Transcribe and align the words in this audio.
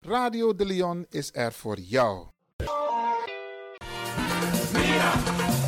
Radio 0.00 0.54
de 0.54 0.64
Leon 0.66 1.06
is 1.10 1.30
er 1.32 1.52
voor 1.52 1.78
jou. 1.78 2.26
Mira, 4.72 5.12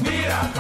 mira. 0.03 0.51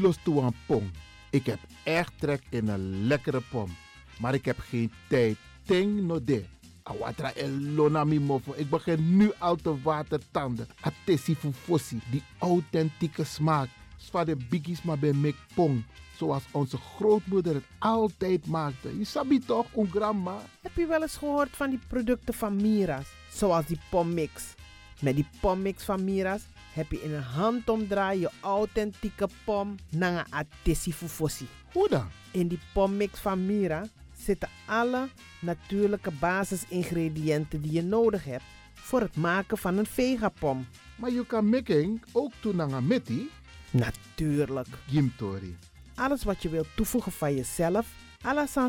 Los 0.00 0.16
toe 0.22 0.42
aan 0.42 0.54
pom. 0.66 0.90
Ik 1.30 1.46
heb 1.46 1.58
echt 1.84 2.12
trek 2.18 2.42
in 2.50 2.68
een 2.68 3.06
lekkere 3.06 3.40
pom. 3.50 3.76
Maar 4.18 4.34
ik 4.34 4.44
heb 4.44 4.58
geen 4.58 4.92
tijd. 5.08 5.36
Ting 5.66 6.00
no 6.02 6.24
de. 6.24 6.44
Awatra 6.82 7.32
elona 7.34 8.04
mi 8.04 8.20
mofo. 8.20 8.52
Ik 8.56 8.70
begin 8.70 9.16
nu 9.16 9.32
al 9.38 9.56
te 9.56 9.82
watertanden. 9.82 10.68
Atesi 10.80 11.34
fufosi. 11.34 12.00
Die 12.10 12.22
authentieke 12.38 13.24
smaak. 13.24 13.68
Zwa 14.06 14.24
de 14.24 14.36
biggies 14.48 14.82
maar 14.82 14.98
bij 14.98 15.12
mek 15.12 15.34
pong. 15.54 15.84
Zoals 16.16 16.42
onze 16.50 16.76
grootmoeder 16.76 17.54
het 17.54 17.64
altijd 17.78 18.46
maakte. 18.46 18.98
Je 18.98 19.04
sabi 19.04 19.38
toch, 19.38 19.66
een 19.76 19.90
grandma? 19.90 20.36
Heb 20.60 20.76
je 20.76 20.86
wel 20.86 21.02
eens 21.02 21.16
gehoord 21.16 21.56
van 21.56 21.70
die 21.70 21.80
producten 21.88 22.34
van 22.34 22.56
Mira's? 22.56 23.06
Zoals 23.30 23.66
die 23.66 23.78
pommix. 23.90 24.54
Met 25.00 25.14
die 25.14 25.28
pommix 25.40 25.84
van 25.84 26.04
Mira's 26.04 26.42
heb 26.72 26.90
je 26.90 27.02
in 27.02 27.14
een 27.14 27.22
handomdraai 27.22 28.20
je 28.20 28.30
authentieke 28.40 29.28
pom 29.44 29.74
naar 29.90 30.26
atesi 30.30 30.92
fufosi. 30.92 31.46
Hoe 31.72 31.88
dan? 31.88 32.06
In 32.30 32.48
die 32.48 32.60
pommix 32.72 33.18
van 33.18 33.46
Mira 33.46 33.86
zitten 34.16 34.48
alle 34.66 35.08
natuurlijke 35.40 36.10
basisingrediënten 36.10 37.60
die 37.60 37.72
je 37.72 37.82
nodig 37.82 38.24
hebt 38.24 38.44
voor 38.74 39.00
het 39.00 39.16
maken 39.16 39.58
van 39.58 39.78
een 39.78 39.86
vegapom. 39.86 40.66
Maar 40.96 41.10
je 41.10 41.26
kan 41.26 41.48
making 41.48 42.02
ook 42.12 42.32
doen 42.40 42.56
naar 42.56 42.82
metti? 42.82 43.30
Natuurlijk. 43.78 44.68
Gimtori. 44.88 45.56
Alles 45.94 46.24
wat 46.24 46.42
je 46.42 46.48
wilt 46.48 46.66
toevoegen 46.76 47.12
van 47.12 47.34
jezelf, 47.34 47.86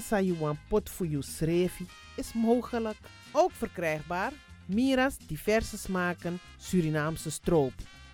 you 0.09 0.35
want 0.39 0.57
pot 0.67 0.89
voor 0.89 1.07
je 1.07 1.21
srevi, 1.21 1.85
is 2.15 2.33
mogelijk. 2.33 2.97
Ook 3.31 3.51
verkrijgbaar 3.51 4.31
Mira's 4.65 5.17
diverse 5.27 5.77
smaken 5.77 6.39
Surinaamse 6.57 7.31
stroop. 7.31 7.73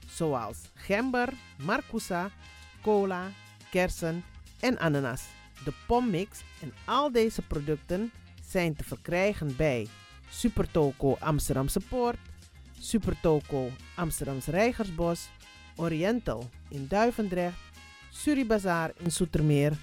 Zoals 0.09 0.57
gember, 0.73 1.33
marcousa, 1.57 2.29
cola, 2.81 3.31
kersen 3.69 4.23
en 4.59 4.79
ananas. 4.79 5.23
De 5.63 5.73
pommix 5.87 6.41
en 6.61 6.73
al 6.85 7.11
deze 7.11 7.41
producten 7.41 8.11
zijn 8.49 8.75
te 8.75 8.83
verkrijgen 8.83 9.55
bij 9.55 9.87
Supertoco 10.29 11.15
Amsterdamse 11.19 11.79
Poort, 11.79 12.17
Supertoco 12.79 13.69
Amsterdamse 13.95 14.51
Reigersbos, 14.51 15.29
Oriental 15.75 16.49
in 16.69 16.87
Duivendrecht, 16.87 17.57
Suribazaar 18.11 18.91
in 18.97 19.11
Soetermeer, 19.11 19.73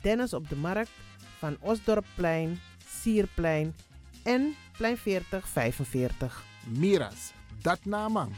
Dennis 0.00 0.32
op 0.32 0.48
de 0.48 0.56
Markt 0.56 0.90
van 1.38 1.56
Osdorpplein, 1.60 2.60
Sierplein 2.86 3.74
en 4.22 4.54
Plein 4.76 4.96
40 4.96 5.48
45. 5.48 6.44
Miras, 6.66 7.32
dat 7.62 7.84
naman. 7.84 8.32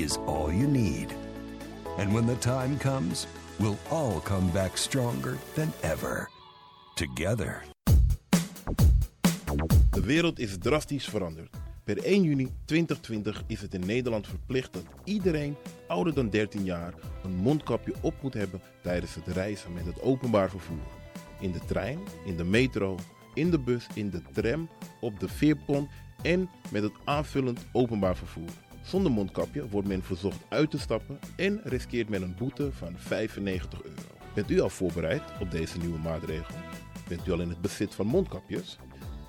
is 0.00 0.16
all 0.26 0.50
you 0.50 0.66
need. 0.66 1.12
And 1.98 2.12
when 2.12 2.26
the 2.26 2.36
time 2.36 2.78
comes, 2.78 3.26
we'll 3.58 3.78
all 3.90 4.20
come 4.20 4.48
back 4.50 4.76
stronger 4.76 5.36
than 5.54 5.72
ever. 5.82 6.30
Together. 6.94 7.62
De 9.90 10.00
wereld 10.00 10.38
is 10.38 10.58
drastisch 10.58 11.08
veranderd. 11.08 11.59
Per 11.90 12.04
1 12.04 12.22
juni 12.22 12.48
2020 12.64 13.42
is 13.46 13.60
het 13.60 13.74
in 13.74 13.86
Nederland 13.86 14.26
verplicht 14.26 14.72
dat 14.72 14.84
iedereen 15.04 15.56
ouder 15.88 16.14
dan 16.14 16.30
13 16.30 16.64
jaar 16.64 16.94
een 17.22 17.34
mondkapje 17.34 17.94
op 18.00 18.14
moet 18.22 18.34
hebben 18.34 18.60
tijdens 18.82 19.14
het 19.14 19.26
reizen 19.26 19.72
met 19.72 19.86
het 19.86 20.02
openbaar 20.02 20.50
vervoer. 20.50 20.86
In 21.40 21.52
de 21.52 21.60
trein, 21.66 21.98
in 22.24 22.36
de 22.36 22.44
metro, 22.44 22.98
in 23.34 23.50
de 23.50 23.58
bus, 23.58 23.86
in 23.94 24.10
de 24.10 24.22
tram, 24.32 24.68
op 25.00 25.20
de 25.20 25.28
veerpont 25.28 25.90
en 26.22 26.50
met 26.70 26.82
het 26.82 26.92
aanvullend 27.04 27.66
openbaar 27.72 28.16
vervoer. 28.16 28.50
Zonder 28.82 29.12
mondkapje 29.12 29.68
wordt 29.68 29.88
men 29.88 30.02
verzocht 30.02 30.44
uit 30.48 30.70
te 30.70 30.78
stappen 30.78 31.18
en 31.36 31.60
riskeert 31.64 32.08
men 32.08 32.22
een 32.22 32.34
boete 32.38 32.72
van 32.72 32.94
95 32.96 33.82
euro. 33.82 34.02
Bent 34.34 34.50
u 34.50 34.60
al 34.60 34.70
voorbereid 34.70 35.22
op 35.40 35.50
deze 35.50 35.78
nieuwe 35.78 35.98
maatregel? 35.98 36.54
Bent 37.08 37.26
u 37.26 37.32
al 37.32 37.40
in 37.40 37.48
het 37.48 37.60
bezit 37.60 37.94
van 37.94 38.06
mondkapjes? 38.06 38.78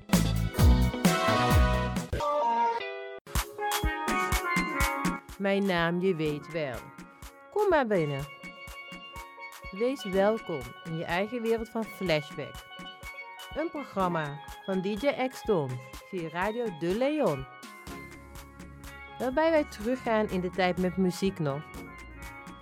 Mijn 5.38 5.66
naam, 5.66 6.02
je 6.02 6.16
weet 6.16 6.52
wel. 6.52 6.78
Kom 7.54 7.70
maar 7.70 7.88
binnen. 7.88 8.26
Wees 9.72 10.04
welkom 10.04 10.62
in 10.84 10.98
je 10.98 11.06
eigen 11.06 11.42
wereld 11.42 11.70
van 11.70 11.84
Flashback. 11.84 12.75
Een 13.56 13.70
programma 13.70 14.40
van 14.66 14.82
DJ 14.82 15.28
X-Don 15.30 15.70
via 16.10 16.30
Radio 16.30 16.66
De 16.80 16.98
Leon. 16.98 17.46
Waarbij 19.20 19.52
wij 19.52 19.64
teruggaan 19.64 20.30
in 20.30 20.42
de 20.42 20.50
tijd 20.50 20.78
met 20.78 20.98
muziek 20.98 21.40
nog. 21.40 21.62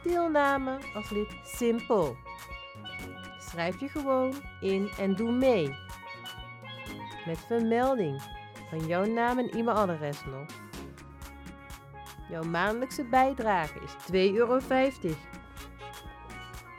Deelname 0.03 0.77
als 0.95 1.09
lid 1.09 1.35
simpel. 1.43 2.15
Schrijf 3.39 3.79
je 3.79 3.87
gewoon 3.87 4.33
in 4.61 4.89
en 4.99 5.15
doe 5.15 5.31
mee. 5.31 5.75
Met 7.25 7.39
vermelding 7.47 8.21
van 8.69 8.87
jouw 8.87 9.05
naam 9.05 9.39
en 9.39 9.49
e-mailadres 9.49 10.25
nog. 10.25 10.47
Jouw 12.29 12.43
maandelijkse 12.43 13.03
bijdrage 13.03 13.79
is 13.79 13.91
2,50 14.31 14.35
euro. 14.35 14.59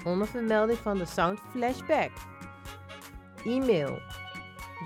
Onder 0.04 0.26
vermelding 0.26 0.78
van 0.78 0.98
de 0.98 1.06
Sound 1.06 1.40
Flashback. 1.50 2.10
E-mail 3.44 3.98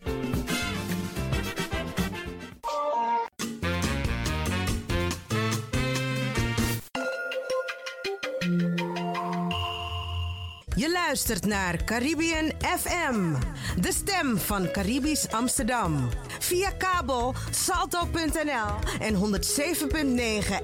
Je 10.74 10.90
luistert 10.90 11.46
naar 11.46 11.84
Caribbean 11.84 12.52
FM, 12.60 13.34
de 13.80 13.92
stem 13.92 14.38
van 14.38 14.70
Caribisch 14.70 15.30
Amsterdam. 15.30 16.08
Via 16.38 16.70
kabel 16.70 17.34
salto.nl 17.50 19.00
en 19.00 19.14
107.9 19.14 19.20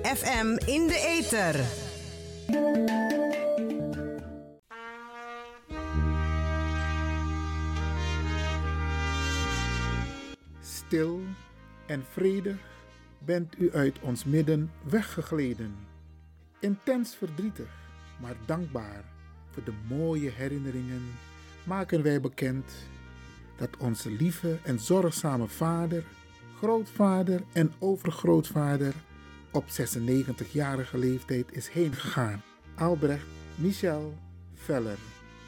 FM 0.03 0.57
in 0.67 0.87
de 0.87 1.17
ether. 1.19 1.65
Stil 10.89 11.21
en 11.87 12.05
vredig 12.11 12.57
bent 13.19 13.59
u 13.59 13.73
uit 13.73 14.01
ons 14.01 14.25
midden 14.25 14.71
weggegleden. 14.83 15.75
Intens 16.61 17.15
verdrietig, 17.15 17.69
maar 18.21 18.37
dankbaar 18.47 19.05
voor 19.51 19.65
de 19.65 19.73
mooie 19.89 20.31
herinneringen 20.31 21.03
maken 21.65 22.03
wij 22.03 22.21
bekend 22.21 22.73
dat 23.57 23.77
onze 23.79 24.11
lieve 24.11 24.59
en 24.63 24.79
zorgzame 24.79 25.49
vader, 25.49 26.05
grootvader 26.57 27.43
en 27.53 27.73
overgrootvader 27.79 28.95
op 29.53 29.65
96-jarige 29.65 30.99
leeftijd 30.99 31.47
is 31.53 31.69
heengegaan. 31.69 32.43
Albrecht 32.75 33.27
Michel 33.55 34.15
Veller. 34.55 34.99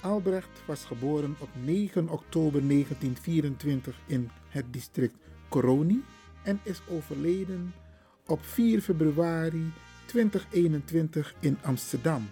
Albrecht 0.01 0.63
was 0.67 0.85
geboren 0.85 1.37
op 1.39 1.49
9 1.65 2.09
oktober 2.09 2.69
1924 2.69 4.01
in 4.07 4.31
het 4.49 4.73
district 4.73 5.15
Coroni 5.51 6.05
en 6.43 6.61
is 6.63 6.81
overleden 6.89 7.75
op 8.27 8.45
4 8.45 8.81
februari 8.81 9.73
2021 10.07 11.35
in 11.41 11.59
Amsterdam. 11.63 12.29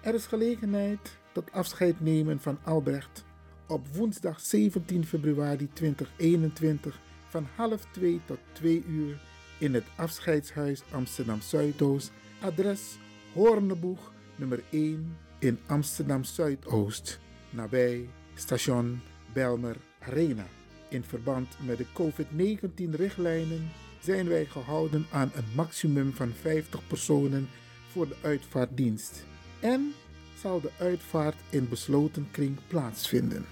Er 0.00 0.14
is 0.14 0.26
gelegenheid 0.26 1.16
tot 1.32 1.52
afscheid 1.52 2.00
nemen 2.00 2.40
van 2.40 2.58
Albrecht 2.62 3.24
op 3.66 3.86
woensdag 3.94 4.40
17 4.40 5.04
februari 5.04 5.68
2021 5.72 7.00
van 7.28 7.46
half 7.54 7.86
2 7.90 8.20
tot 8.24 8.38
2 8.52 8.84
uur 8.88 9.20
in 9.58 9.74
het 9.74 9.84
afscheidshuis 9.96 10.82
Amsterdam 10.90 11.40
Zuidoost, 11.40 12.12
adres 12.40 12.98
Hoorneboeg 13.34 14.12
nummer 14.36 14.62
1 14.70 15.16
in 15.38 15.58
Amsterdam 15.66 16.24
Zuidoost, 16.24 17.20
nabij 17.50 18.08
station 18.34 19.00
Belmer 19.32 19.76
Arena. 19.98 20.46
In 20.96 21.04
verband 21.04 21.56
met 21.60 21.78
de 21.78 21.86
COVID-19-richtlijnen 21.92 23.70
zijn 24.00 24.28
wij 24.28 24.44
gehouden 24.44 25.06
aan 25.10 25.30
een 25.34 25.44
maximum 25.54 26.12
van 26.12 26.32
50 26.40 26.86
personen 26.86 27.48
voor 27.92 28.08
de 28.08 28.16
uitvaartdienst. 28.22 29.24
En 29.60 29.92
zal 30.40 30.60
de 30.60 30.70
uitvaart 30.78 31.36
in 31.50 31.68
besloten 31.68 32.28
kring 32.30 32.58
plaatsvinden. 32.66 33.44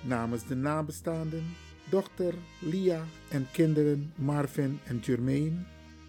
Namens 0.00 0.46
de 0.46 0.54
nabestaanden, 0.54 1.44
dochter 1.90 2.34
Lia 2.58 3.04
en 3.28 3.46
kinderen 3.52 4.12
Marvin 4.16 4.80
en 4.84 4.98
Jermaine, 4.98 5.64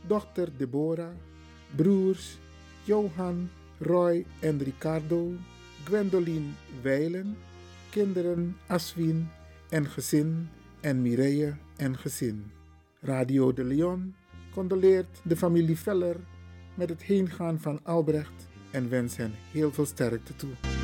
dochter 0.07 0.49
Deborah, 0.57 1.15
broers 1.75 2.37
Johan, 2.83 3.49
Roy 3.79 4.25
en 4.39 4.63
Ricardo, 4.63 5.31
Gwendoline 5.83 6.49
Weilen, 6.81 7.37
kinderen 7.89 8.57
Aswin 8.67 9.29
en 9.69 9.85
gezin 9.85 10.49
en 10.83 11.01
Mireille 11.01 11.53
en 11.77 11.97
gezin. 11.97 12.51
Radio 13.01 13.53
de 13.53 13.63
Leon 13.63 14.15
condoleert 14.51 15.21
de 15.23 15.35
familie 15.35 15.77
Veller 15.77 16.15
met 16.75 16.89
het 16.89 17.03
heengaan 17.03 17.59
van 17.59 17.79
Albrecht 17.83 18.47
en 18.71 18.89
wens 18.89 19.17
hen 19.17 19.31
heel 19.51 19.71
veel 19.71 19.85
sterkte 19.85 20.35
toe. 20.35 20.82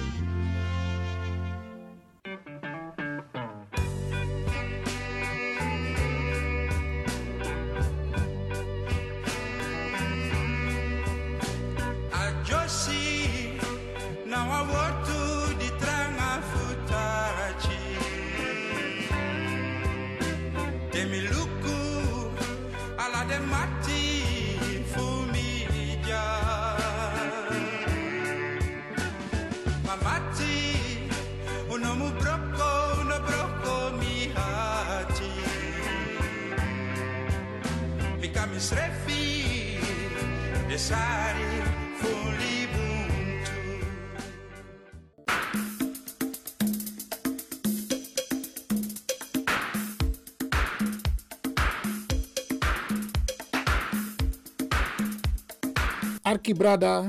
Arki 56.49 56.57
brada 56.57 57.05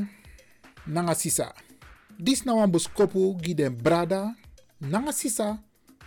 nanga 0.86 1.14
sisa. 1.14 1.54
Dis 2.18 2.44
na 2.44 2.52
wan 2.52 2.70
boskopu 2.70 3.40
gi 3.40 3.54
den 3.54 3.72
brada 3.72 4.36
nanga 4.80 5.12
sisa 5.12 5.56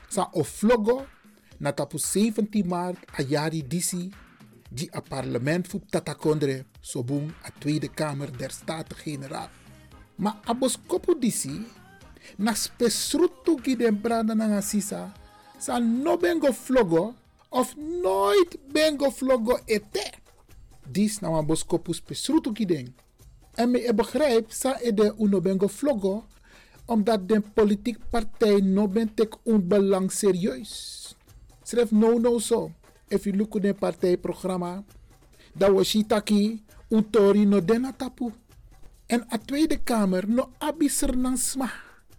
sa 0.10 0.30
oflogo 0.42 1.02
na 1.60 1.72
tapu 1.74 1.98
17 1.98 2.62
maart 2.72 2.98
a 3.18 3.24
jari 3.24 3.62
disi 3.66 4.14
di 4.70 4.86
a 4.94 5.02
parlement 5.02 5.66
fu 5.66 5.82
tatakondre 5.92 6.66
sobung 6.82 7.34
a 7.42 7.50
Tweede 7.60 7.90
Kamer 7.90 8.30
der 8.30 8.52
Staten-Generaal. 8.52 9.50
Ma 10.18 10.32
a 10.46 10.54
boskopu 10.54 11.18
disi 11.18 11.58
na 12.38 12.54
spesrutu 12.54 13.58
gi 13.64 13.76
den 13.76 13.96
brada 14.04 14.34
nanga 14.36 14.62
sisa 14.62 15.10
sa 15.58 15.80
no 15.80 16.18
bengo 16.18 16.54
flogo 16.54 17.16
of 17.50 17.74
nooit 18.04 18.52
bengo 18.74 19.10
flogo 19.10 19.58
ete. 19.66 20.06
Dis 20.86 21.22
na 21.22 21.30
wan 21.34 21.48
spesrutu 21.94 22.54
gi 22.54 22.66
den. 22.66 22.88
En 23.54 23.72
me 23.72 23.94
begrijp 23.94 24.52
sa 24.52 24.80
e 24.82 24.94
de 24.94 25.14
uno 25.18 25.42
bengo 25.42 25.68
vloggo 25.68 26.26
omdat 26.86 27.28
de 27.28 27.42
politiek 27.54 27.98
partij 28.10 28.60
no 28.62 28.88
ben 28.88 29.14
tek 29.14 29.36
un 29.44 29.68
belang 29.68 30.12
serieus. 30.12 31.16
Schrijf 31.64 31.92
no 31.92 32.18
no 32.18 32.40
so. 32.40 32.72
If 33.08 33.24
you 33.24 33.36
look 33.38 33.56
at 33.56 33.62
the 33.62 33.74
partijprogramma, 33.74 34.84
dat 35.54 35.72
was 35.72 35.88
shitaki 35.88 36.64
un 36.90 37.10
tori 37.10 37.46
no 37.46 37.66
dena 37.66 37.94
tapu. 37.94 38.32
En 39.06 39.26
a 39.32 39.38
Tweede 39.38 39.78
Kamer 39.84 40.28
no 40.28 40.50
abiser 40.58 41.18
nang 41.18 41.38
sma. 41.38 41.72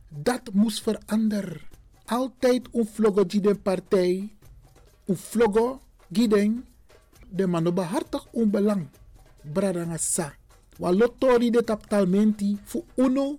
Dat 0.08 0.52
moest 0.52 0.82
veranderen. 0.82 1.60
Altijd 2.04 2.68
un 2.72 2.86
vloggo 2.86 3.26
de 3.26 3.54
partij, 3.54 4.36
un 5.06 5.16
vloggo 5.16 5.80
giden, 6.12 6.66
de 7.28 7.46
mano 7.46 7.72
behartig 7.72 8.26
un 8.32 8.50
belang. 8.50 8.88
Wa 10.78 10.90
lotori 10.90 11.50
de 11.50 11.62
taptalmenti 11.64 12.58
fu 12.64 12.84
uno, 12.94 13.38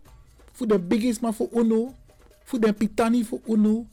fu 0.51 0.65
de 0.65 0.80
bigis 0.80 1.20
maar 1.20 1.34
fu 1.34 1.50
uno, 1.51 1.94
fu 2.44 2.60
de 2.60 2.74
pitani 2.74 3.24
fu 3.24 3.42
uno. 3.46 3.86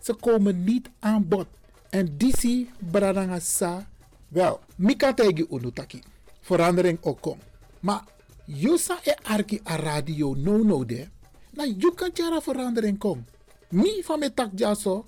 Ze 0.00 0.14
komen 0.14 0.64
niet 0.64 0.90
aan 0.98 1.28
bod. 1.28 1.46
En 1.90 2.16
disi 2.16 2.70
bradanga 2.78 3.38
sa, 3.38 3.86
wel, 4.28 4.60
mika 4.76 5.14
tegi 5.14 5.46
uno 5.50 5.70
taki. 5.70 6.02
Verandering 6.40 6.98
ook 7.02 7.20
kom. 7.20 7.38
Maar 7.80 8.04
yusa 8.44 8.98
e 9.02 9.14
arki 9.22 9.60
a 9.64 9.76
radio 9.76 10.34
no 10.34 10.62
no 10.62 10.84
de, 10.84 11.08
na 11.50 11.64
you 11.64 11.94
kan 11.94 12.10
chara 12.14 12.40
verandering 12.40 12.98
kom. 12.98 13.24
Mi 13.68 14.02
van 14.04 14.18
me 14.18 14.34
tak 14.34 14.50
jaso, 14.54 15.06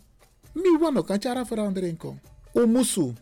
mi 0.52 0.78
wano 0.80 1.02
kan 1.02 1.20
chara 1.20 1.44
verandering 1.44 1.98
kom. 1.98 2.20
Umusu, 2.52 3.12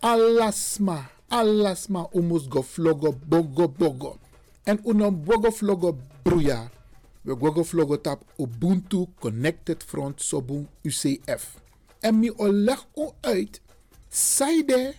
alasma, 0.00 1.08
alles 1.32 1.86
ma 1.88 2.08
umus 2.12 2.46
go 2.48 2.62
vlogo 2.62 3.12
bogo 3.26 3.68
bogo. 3.68 4.18
En 4.64 4.80
unom 4.84 5.24
bogo 5.24 5.50
vlogo 5.50 5.96
bruya. 6.22 6.70
We 7.22 7.34
gogo 7.34 7.64
vlogo 7.64 8.00
tap 8.00 8.22
Ubuntu 8.36 9.06
Connected 9.18 9.82
Front 9.82 10.20
Sobun 10.20 10.68
UCF. 10.82 11.56
En 12.00 12.18
mi 12.18 12.30
o 12.36 12.52
leg 12.52 12.86
u 12.94 13.08
uit. 13.20 13.60
Saide 14.08 14.94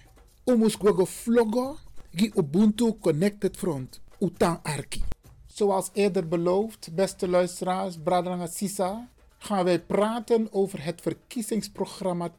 umus 0.45 0.75
gogo 0.75 1.05
vlogo 1.05 1.77
gi 2.15 2.31
Ubuntu 2.35 2.97
Connected 2.99 3.57
Front. 3.57 4.01
Utan 4.19 4.59
Arki. 4.63 5.03
Zoals 5.47 5.89
eerder 5.93 6.27
beloofd, 6.27 6.89
beste 6.95 7.27
luisteraars, 7.27 7.97
Bradrang 8.03 8.49
Sisa, 8.49 9.09
gaan 9.37 9.63
wij 9.63 9.79
praten 9.79 10.53
over 10.53 10.83
het 10.83 11.01
verkiezingsprogramma 11.01 12.29
2021-2025 12.29 12.33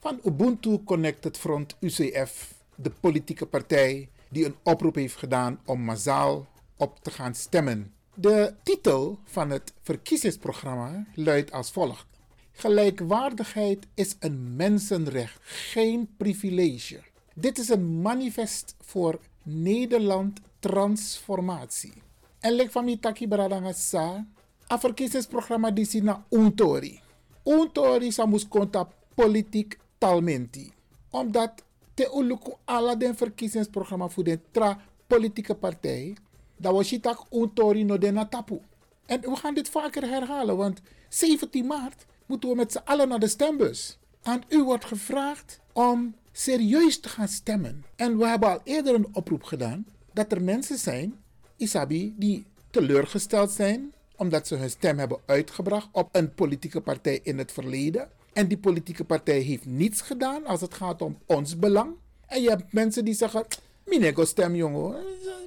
van 0.00 0.20
Ubuntu 0.24 0.82
Connected 0.84 1.36
Front 1.36 1.76
UCF, 1.80 2.54
de 2.74 2.90
politieke 2.90 3.46
partij 3.46 4.08
die 4.28 4.44
een 4.44 4.56
oproep 4.62 4.94
heeft 4.94 5.16
gedaan 5.16 5.60
om 5.64 5.80
massaal 5.80 6.46
op 6.76 6.98
te 7.02 7.10
gaan 7.10 7.34
stemmen. 7.34 7.92
De 8.14 8.54
titel 8.62 9.18
van 9.24 9.50
het 9.50 9.72
verkiezingsprogramma 9.82 11.06
luidt 11.14 11.52
als 11.52 11.70
volgt: 11.70 12.06
Gelijkwaardigheid 12.52 13.86
is 13.94 14.16
een 14.18 14.56
mensenrecht, 14.56 15.38
geen 15.42 16.08
privilege. 16.16 17.00
Dit 17.34 17.58
is 17.58 17.68
een 17.68 18.00
manifest 18.00 18.74
voor 18.80 19.18
Nederland 19.42 20.40
transformatie. 20.58 21.92
En 22.40 22.52
lek 22.52 22.70
van 22.70 22.84
mi 22.84 22.98
taki 22.98 23.28
baradanga 23.28 23.72
sa, 23.72 24.26
a 24.72 24.78
verkiezingsprogramma 24.78 25.70
die 25.70 25.84
si 25.84 26.00
na 26.00 26.24
untori. 26.28 27.00
Untori 27.44 28.12
sa 28.12 28.26
mus 28.26 28.48
konta 28.48 28.88
politiek 29.14 29.78
talmenti. 30.00 30.72
Omdat 31.10 31.52
te 31.94 32.10
uluku 32.14 32.52
ala 32.64 32.96
verkiezingsprogramma 33.14 34.08
voor 34.08 34.24
de 34.24 34.40
tra 34.50 34.80
politieke 35.06 35.54
partij, 35.54 36.16
dat 36.56 36.72
was 36.72 36.90
je 36.90 37.00
tak 37.00 37.26
no 37.30 37.98
den 37.98 38.28
tapu. 38.28 38.60
En 39.06 39.20
we 39.20 39.36
gaan 39.36 39.54
dit 39.54 39.68
vaker 39.68 40.08
herhalen, 40.08 40.56
want 40.56 40.80
17 41.08 41.66
maart 41.66 42.06
moeten 42.26 42.48
we 42.48 42.54
met 42.54 42.72
z'n 42.72 42.82
allen 42.84 43.08
naar 43.08 43.18
de 43.18 43.28
stembus. 43.28 43.98
Aan 44.22 44.42
u 44.48 44.62
wordt 44.62 44.84
gevraagd 44.84 45.60
om 45.72 46.14
serieus 46.32 47.00
te 47.00 47.08
gaan 47.08 47.28
stemmen. 47.28 47.84
En 47.96 48.18
we 48.18 48.26
hebben 48.26 48.48
al 48.48 48.60
eerder 48.64 48.94
een 48.94 49.08
oproep 49.12 49.42
gedaan 49.42 49.86
dat 50.12 50.32
er 50.32 50.42
mensen 50.42 50.78
zijn, 50.78 51.14
Isabi, 51.56 52.14
die 52.16 52.46
teleurgesteld 52.70 53.50
zijn 53.50 53.92
omdat 54.20 54.46
ze 54.46 54.54
hun 54.54 54.70
stem 54.70 54.98
hebben 54.98 55.18
uitgebracht 55.26 55.88
op 55.92 56.08
een 56.12 56.34
politieke 56.34 56.80
partij 56.80 57.20
in 57.22 57.38
het 57.38 57.52
verleden. 57.52 58.08
En 58.32 58.48
die 58.48 58.58
politieke 58.58 59.04
partij 59.04 59.38
heeft 59.38 59.66
niets 59.66 60.00
gedaan 60.00 60.46
als 60.46 60.60
het 60.60 60.74
gaat 60.74 61.02
om 61.02 61.18
ons 61.26 61.58
belang. 61.58 61.94
En 62.26 62.42
je 62.42 62.48
hebt 62.48 62.72
mensen 62.72 63.04
die 63.04 63.14
zeggen, 63.14 63.46
minego 63.84 64.24
stem 64.24 64.54
jongen, 64.54 64.96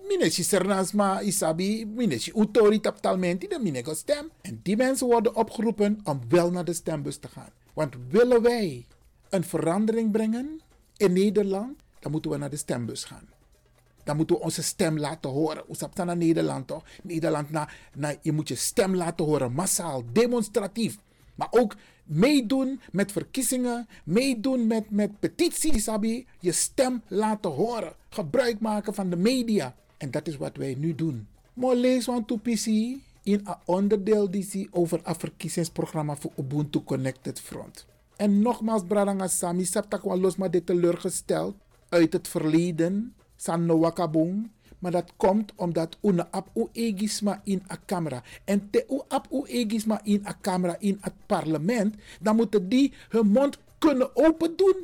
mineshi 0.07 0.43
sernasma 0.43 1.21
isabi, 1.21 1.85
mineshi 1.85 2.31
utori 2.35 2.79
taptalmenti, 2.79 3.47
de 3.47 3.59
minego 3.61 3.93
stem. 3.93 4.29
En 4.41 4.59
die 4.63 4.75
mensen 4.75 5.07
worden 5.07 5.35
opgeroepen 5.35 5.99
om 6.03 6.19
wel 6.29 6.51
naar 6.51 6.65
de 6.65 6.73
stembus 6.73 7.17
te 7.17 7.27
gaan. 7.27 7.49
Want 7.73 7.95
willen 8.09 8.41
wij 8.41 8.85
een 9.29 9.43
verandering 9.43 10.11
brengen 10.11 10.61
in 10.97 11.13
Nederland, 11.13 11.81
dan 11.99 12.11
moeten 12.11 12.31
we 12.31 12.37
naar 12.37 12.49
de 12.49 12.57
stembus 12.57 13.03
gaan. 13.03 13.27
Dan 14.03 14.15
moeten 14.15 14.35
we 14.35 14.41
onze 14.41 14.63
stem 14.63 14.99
laten 14.99 15.29
horen. 15.29 15.63
Hoe 15.65 15.75
staat 15.75 15.95
naar 15.95 16.17
Nederland 16.17 16.67
toch? 16.67 16.83
Nederland, 17.03 17.49
na, 17.49 17.69
na, 17.95 18.15
je 18.21 18.31
moet 18.31 18.47
je 18.47 18.55
stem 18.55 18.95
laten 18.95 19.25
horen, 19.25 19.53
massaal, 19.53 20.03
demonstratief. 20.11 20.97
Maar 21.35 21.47
ook 21.51 21.75
meedoen 22.03 22.79
met 22.91 23.11
verkiezingen, 23.11 23.87
meedoen 24.03 24.67
met, 24.67 24.91
met 24.91 25.19
petities, 25.19 25.83
Sabi. 25.83 26.25
Je 26.39 26.51
stem 26.51 27.01
laten 27.07 27.51
horen. 27.51 27.93
Gebruik 28.09 28.59
maken 28.59 28.93
van 28.93 29.09
de 29.09 29.15
media. 29.15 29.75
En 29.97 30.11
dat 30.11 30.27
is 30.27 30.37
wat 30.37 30.57
wij 30.57 30.75
nu 30.77 30.95
doen. 30.95 31.27
Maar 31.53 31.75
lees 31.75 32.05
want 32.05 32.27
to 32.27 32.35
PC 32.35 32.65
in 32.65 33.01
een 33.23 33.55
onderdeel 33.65 34.31
die 34.31 34.67
over 34.71 34.99
het 35.03 35.17
verkiezingsprogramma 35.17 36.15
voor 36.15 36.31
Ubuntu 36.35 36.83
Connected 36.83 37.39
Front. 37.39 37.85
En 38.15 38.41
nogmaals, 38.41 38.83
Bradanga 38.87 39.27
Sami, 39.27 39.65
septak 39.65 40.03
los 40.03 40.35
maar 40.35 40.51
dit 40.51 40.65
teleurgesteld 40.65 41.55
uit 41.89 42.13
het 42.13 42.27
verleden, 42.27 43.13
san 43.35 43.65
no 43.65 43.79
wakabong. 43.79 44.49
Maar 44.83 44.91
dat 44.91 45.11
komt 45.17 45.51
omdat 45.55 45.97
una 46.01 46.27
ap 46.31 46.47
u 46.53 46.67
egisma 46.71 47.41
in 47.43 47.63
a 47.71 47.77
camera. 47.85 48.23
En 48.43 48.69
te 48.69 48.85
u 48.89 49.01
ap 49.07 49.27
u 49.31 49.43
egisma 49.45 49.99
in 50.03 50.25
a 50.27 50.37
camera 50.41 50.75
in 50.79 50.97
het 51.01 51.13
parlement, 51.25 51.95
dan 52.21 52.35
moeten 52.35 52.69
die 52.69 52.93
hun 53.09 53.27
mond 53.27 53.57
kunnen 53.77 54.15
open 54.15 54.55
doen 54.55 54.75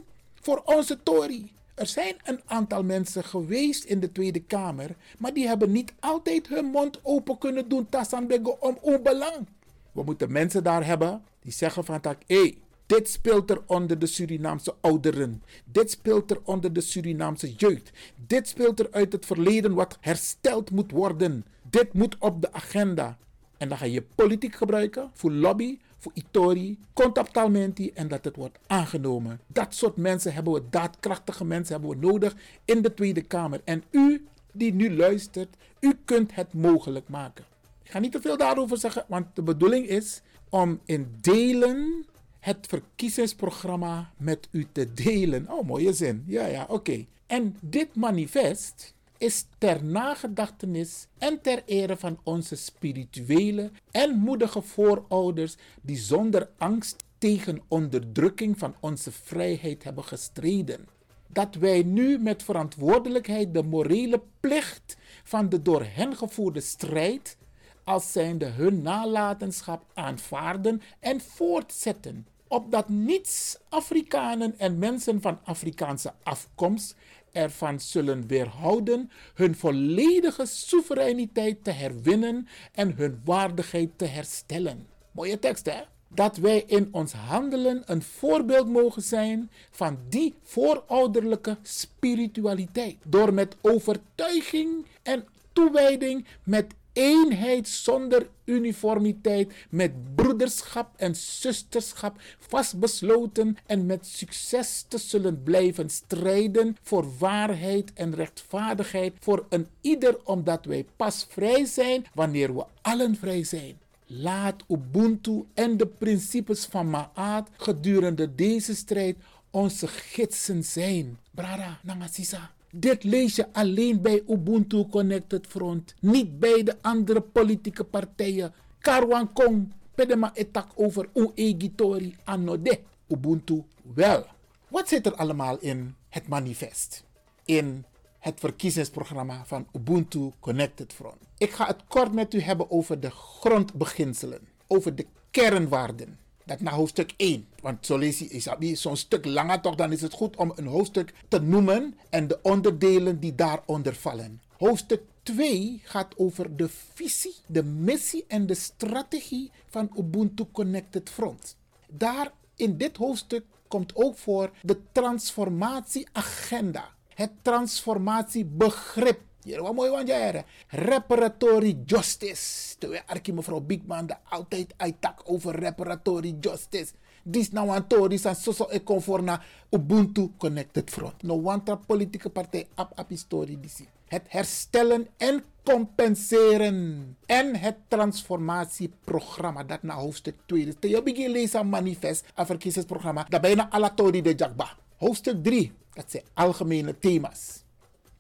voor 0.42 0.62
onze 0.66 1.04
Tory. 1.04 1.52
Er 1.74 1.88
zijn 1.88 2.16
een 2.24 2.40
aantal 2.46 2.84
mensen 2.84 3.24
geweest 3.24 3.84
in 3.84 4.00
de 4.00 4.12
Tweede 4.12 4.40
Kamer, 4.40 4.96
maar 5.18 5.34
die 5.34 5.48
hebben 5.48 5.72
niet 5.72 5.94
altijd 6.00 6.48
hun 6.48 6.66
mond 6.66 7.00
open 7.04 7.38
kunnen 7.38 7.70
doen 7.70 7.90
tassan 7.90 8.32
om 8.60 8.78
onbelang. 8.82 9.48
We 9.92 10.04
moeten 10.04 10.32
mensen 10.32 10.64
daar 10.64 10.86
hebben 10.86 11.24
die 11.42 11.54
zeggen 11.54 11.86
van 11.86 12.02
tak, 12.02 12.22
hey, 12.28 12.58
dit 12.90 13.10
speelt 13.10 13.50
er 13.50 13.62
onder 13.66 14.00
de 14.00 14.06
Surinaamse 14.06 14.76
ouderen. 14.82 15.44
Dit 15.66 15.92
speelt 15.92 16.32
er 16.32 16.40
onder 16.44 16.74
de 16.74 16.82
Surinaamse 16.82 17.54
jeugd. 17.54 17.92
Dit 18.28 18.48
speelt 18.48 18.80
er 18.80 18.88
uit 18.92 19.12
het 19.12 19.26
verleden 19.26 19.74
wat 19.74 19.98
hersteld 20.02 20.72
moet 20.72 20.92
worden. 20.92 21.46
Dit 21.70 21.94
moet 21.94 22.16
op 22.20 22.42
de 22.42 22.54
agenda. 22.54 23.18
En 23.58 23.70
dan 23.70 23.78
ga 23.78 23.86
je 23.86 24.04
politiek 24.16 24.56
gebruiken 24.56 25.12
voor 25.14 25.32
lobby, 25.32 25.80
voor 25.98 26.12
itori, 26.16 26.80
contactalmenti 26.94 27.92
en 27.92 28.08
dat 28.08 28.26
het 28.26 28.36
wordt 28.36 28.60
aangenomen. 28.68 29.40
Dat 29.48 29.76
soort 29.76 29.98
mensen 29.98 30.34
hebben 30.34 30.54
we, 30.54 30.62
daadkrachtige 30.70 31.46
mensen 31.46 31.74
hebben 31.74 32.00
we 32.00 32.08
nodig 32.08 32.36
in 32.66 32.82
de 32.82 32.94
Tweede 32.94 33.22
Kamer. 33.22 33.62
En 33.64 33.84
u 33.92 34.28
die 34.52 34.74
nu 34.74 34.96
luistert, 34.96 35.56
u 35.80 35.98
kunt 36.06 36.36
het 36.36 36.54
mogelijk 36.54 37.10
maken. 37.10 37.46
Ik 37.84 37.92
ga 37.92 38.00
niet 38.00 38.12
te 38.12 38.22
veel 38.22 38.38
daarover 38.38 38.78
zeggen, 38.78 39.06
want 39.08 39.26
de 39.34 39.44
bedoeling 39.44 39.88
is 39.88 40.22
om 40.50 40.80
in 40.86 41.18
delen 41.22 42.06
het 42.40 42.68
verkiezingsprogramma 42.68 44.12
met 44.18 44.48
u 44.52 44.68
te 44.72 44.94
delen. 44.94 45.52
Oh, 45.52 45.68
mooie 45.68 45.94
zin. 45.94 46.24
Ja, 46.28 46.46
ja, 46.46 46.66
oké. 46.70 47.06
En 47.28 47.58
dit 47.62 47.96
manifest 47.96 48.94
is 49.18 49.46
ter 49.58 49.84
nagedachtenis 49.84 51.08
en 51.18 51.42
ter 51.42 51.64
ere 51.66 51.98
van 51.98 52.20
onze 52.24 52.56
spirituele 52.56 53.72
en 53.92 54.20
moedige 54.20 54.62
voorouders 54.62 55.56
die 55.82 55.98
zonder 55.98 56.50
angst 56.58 57.04
tegen 57.18 57.62
onderdrukking 57.68 58.58
van 58.58 58.76
onze 58.80 59.12
vrijheid 59.12 59.84
hebben 59.84 60.04
gestreden. 60.04 60.88
Dat 61.28 61.56
wij 61.56 61.84
nu 61.84 62.18
met 62.18 62.44
verantwoordelijkheid 62.44 63.54
de 63.54 63.64
morele 63.64 64.22
plicht 64.40 64.98
van 65.24 65.50
de 65.50 65.62
door 65.62 65.84
hen 65.84 66.16
gevoerde 66.16 66.62
strijd 66.62 67.38
als 67.84 68.12
zijnde 68.12 68.46
hun 68.46 68.82
nalatenschap 68.82 69.84
aanvaarden 69.94 70.82
en 71.00 71.22
voortzetten. 71.22 72.28
Opdat 72.48 72.90
niets 72.90 73.58
Afrikanen 73.70 74.60
en 74.60 74.80
mensen 74.80 75.22
van 75.22 75.40
Afrikaanse 75.44 76.14
afkomst 76.24 76.96
ervan 77.32 77.80
zullen 77.80 78.28
weerhouden 78.28 79.12
hun 79.34 79.56
volledige 79.56 80.46
soevereiniteit 80.46 81.64
te 81.64 81.72
herwinnen 81.72 82.48
en 82.72 82.96
hun 82.96 83.22
waardigheid 83.26 83.90
te 83.96 84.06
herstellen. 84.06 84.88
Mooie 85.12 85.40
tekst 85.40 85.66
hè? 85.66 85.82
Dat 86.08 86.38
wij 86.38 86.64
in 86.68 86.88
ons 86.92 87.14
handelen 87.14 87.84
een 87.86 88.02
voorbeeld 88.02 88.68
mogen 88.68 89.02
zijn 89.02 89.52
van 89.72 89.98
die 90.10 90.36
voorouderlijke 90.44 91.58
spiritualiteit. 91.62 92.98
Door 93.04 93.34
met 93.34 93.56
overtuiging 93.62 94.86
en 95.04 95.26
toewijding 95.54 96.26
met 96.44 96.74
eenheid 97.00 97.68
zonder 97.68 98.30
uniformiteit, 98.46 99.54
met 99.70 100.16
broederschap 100.16 100.90
en 100.96 101.16
zusterschap 101.16 102.22
vastbesloten 102.40 103.58
en 103.66 103.86
met 103.86 104.06
succes 104.06 104.86
te 104.88 104.98
zullen 104.98 105.44
blijven 105.44 105.90
strijden 105.90 106.78
voor 106.82 107.18
waarheid 107.18 107.94
en 107.94 108.16
rechtvaardigheid 108.16 109.14
voor 109.20 109.46
een 109.50 109.68
ieder, 109.82 110.18
omdat 110.24 110.66
wij 110.66 110.86
pas 110.96 111.26
vrij 111.30 111.66
zijn 111.66 112.06
wanneer 112.14 112.56
we 112.56 112.66
allen 112.82 113.16
vrij 113.16 113.44
zijn. 113.44 113.78
Laat 114.06 114.64
Ubuntu 114.68 115.46
en 115.54 115.78
de 115.78 115.88
principes 115.88 116.66
van 116.66 116.90
Ma'at 116.90 117.50
gedurende 117.58 118.36
deze 118.36 118.76
strijd 118.76 119.18
onze 119.52 119.88
gidsen 119.88 120.64
zijn. 120.64 121.18
Brada, 121.32 121.80
Nangasisa. 121.84 122.52
Dit 122.72 123.04
lees 123.04 123.36
je 123.36 123.54
alleen 123.54 124.02
bij 124.02 124.24
Ubuntu 124.28 124.86
Connected 124.86 125.48
Front, 125.48 125.96
niet 126.00 126.40
bij 126.40 126.64
de 126.64 126.76
andere 126.82 127.22
politieke 127.22 127.84
partijen. 127.84 128.54
Karwan 128.80 129.34
Kong, 129.34 129.74
pedema 129.96 130.36
etak 130.36 130.72
over 130.76 131.10
Uegitori 131.14 132.16
anode. 132.24 132.80
Ubuntu 133.08 133.64
wel. 133.94 134.26
Wat 134.68 134.88
zit 134.88 135.06
er 135.06 135.16
allemaal 135.16 135.60
in 135.60 135.96
het 136.10 136.28
manifest? 136.28 137.04
In 137.46 137.86
het 138.20 138.40
verkiezingsprogramma 138.40 139.46
van 139.46 139.68
Ubuntu 139.74 140.32
Connected 140.40 140.94
Front. 140.94 141.18
Ik 141.38 141.52
ga 141.52 141.66
het 141.66 141.84
kort 141.88 142.14
met 142.14 142.34
u 142.34 142.40
hebben 142.40 142.72
over 142.72 143.00
de 143.00 143.10
grondbeginselen, 143.10 144.48
over 144.68 144.96
de 144.96 145.06
kernwaarden. 145.32 146.20
Dat 146.50 146.60
naar 146.60 146.74
hoofdstuk 146.74 147.14
1. 147.18 147.48
Want 147.62 147.86
zo 147.86 147.98
lees 147.98 148.20
je 148.20 148.28
Isabi 148.28 148.76
zo'n 148.76 148.98
stuk 148.98 149.26
langer 149.26 149.62
toch, 149.62 149.76
dan 149.76 149.92
is 149.92 150.02
het 150.02 150.14
goed 150.14 150.36
om 150.36 150.52
een 150.56 150.66
hoofdstuk 150.66 151.14
te 151.28 151.42
noemen 151.42 151.98
en 152.10 152.28
de 152.28 152.40
onderdelen 152.42 153.20
die 153.20 153.36
daaronder 153.36 153.96
vallen. 153.96 154.42
Hoofdstuk 154.58 155.02
2 155.24 155.82
gaat 155.84 156.18
over 156.18 156.56
de 156.56 156.70
visie, 156.94 157.36
de 157.48 157.64
missie 157.64 158.26
en 158.28 158.46
de 158.46 158.54
strategie 158.54 159.52
van 159.68 159.92
Ubuntu 159.98 160.46
Connected 160.52 161.10
Front. 161.10 161.56
Daar 161.88 162.32
in 162.56 162.78
dit 162.78 162.98
hoofdstuk 162.98 163.46
komt 163.68 163.96
ook 163.96 164.18
voor 164.18 164.52
de 164.62 164.78
transformatieagenda. 164.92 166.90
Het 167.14 167.32
transformatiebegrip. 167.42 169.22
Hier, 169.50 169.62
wat 169.62 169.74
mooi 169.74 169.90
want 169.90 170.08
jij 170.08 170.44
Reparatory 170.68 171.78
justice. 171.86 172.78
Terwijl 172.78 173.02
Arkie 173.06 173.34
mevrouw 173.34 173.60
Bigman 173.60 174.06
de 174.06 174.16
altijd 174.30 174.74
uittak 174.78 175.22
over 175.26 175.56
reparatory 175.56 176.36
justice. 176.40 176.94
Dis 177.24 177.52
nou 177.52 177.70
aan 177.70 177.88
Tori 177.88 178.18
san 178.18 178.36
soso 178.36 178.68
e 178.70 178.84
conform 178.84 179.24
na 179.24 179.42
Ubuntu 179.70 180.32
Connected 180.38 180.90
Front. 180.90 181.24
No 181.24 181.42
wanta 181.42 181.76
politieke 181.76 182.30
partij 182.30 182.68
ap 182.76 182.92
ap 182.96 183.10
historie 183.10 183.60
disi. 183.60 183.88
Het 184.08 184.24
herstellen 184.28 185.08
en 185.18 185.44
compenseren. 185.64 187.18
En 187.26 187.56
het 187.56 187.76
transformatieprogramma. 187.88 189.64
Dat 189.64 189.84
na 189.84 189.94
hoofdstuk 189.94 190.36
2. 190.46 190.66
Dus 190.66 190.92
je 190.92 191.04
begin 191.04 191.32
lezen 191.32 191.70
manifest. 191.70 192.26
Een 192.36 192.46
verkiezingsprogramma. 192.46 193.26
Dat 193.30 193.42
bijna 193.42 193.70
alle 193.70 193.94
Tori 193.94 194.22
de 194.22 194.34
Jakba. 194.36 194.78
Hoofdstuk 194.98 195.44
3. 195.44 195.72
Dat 195.94 196.12
zijn 196.12 196.24
algemene 196.34 197.00
thema's. 197.00 197.68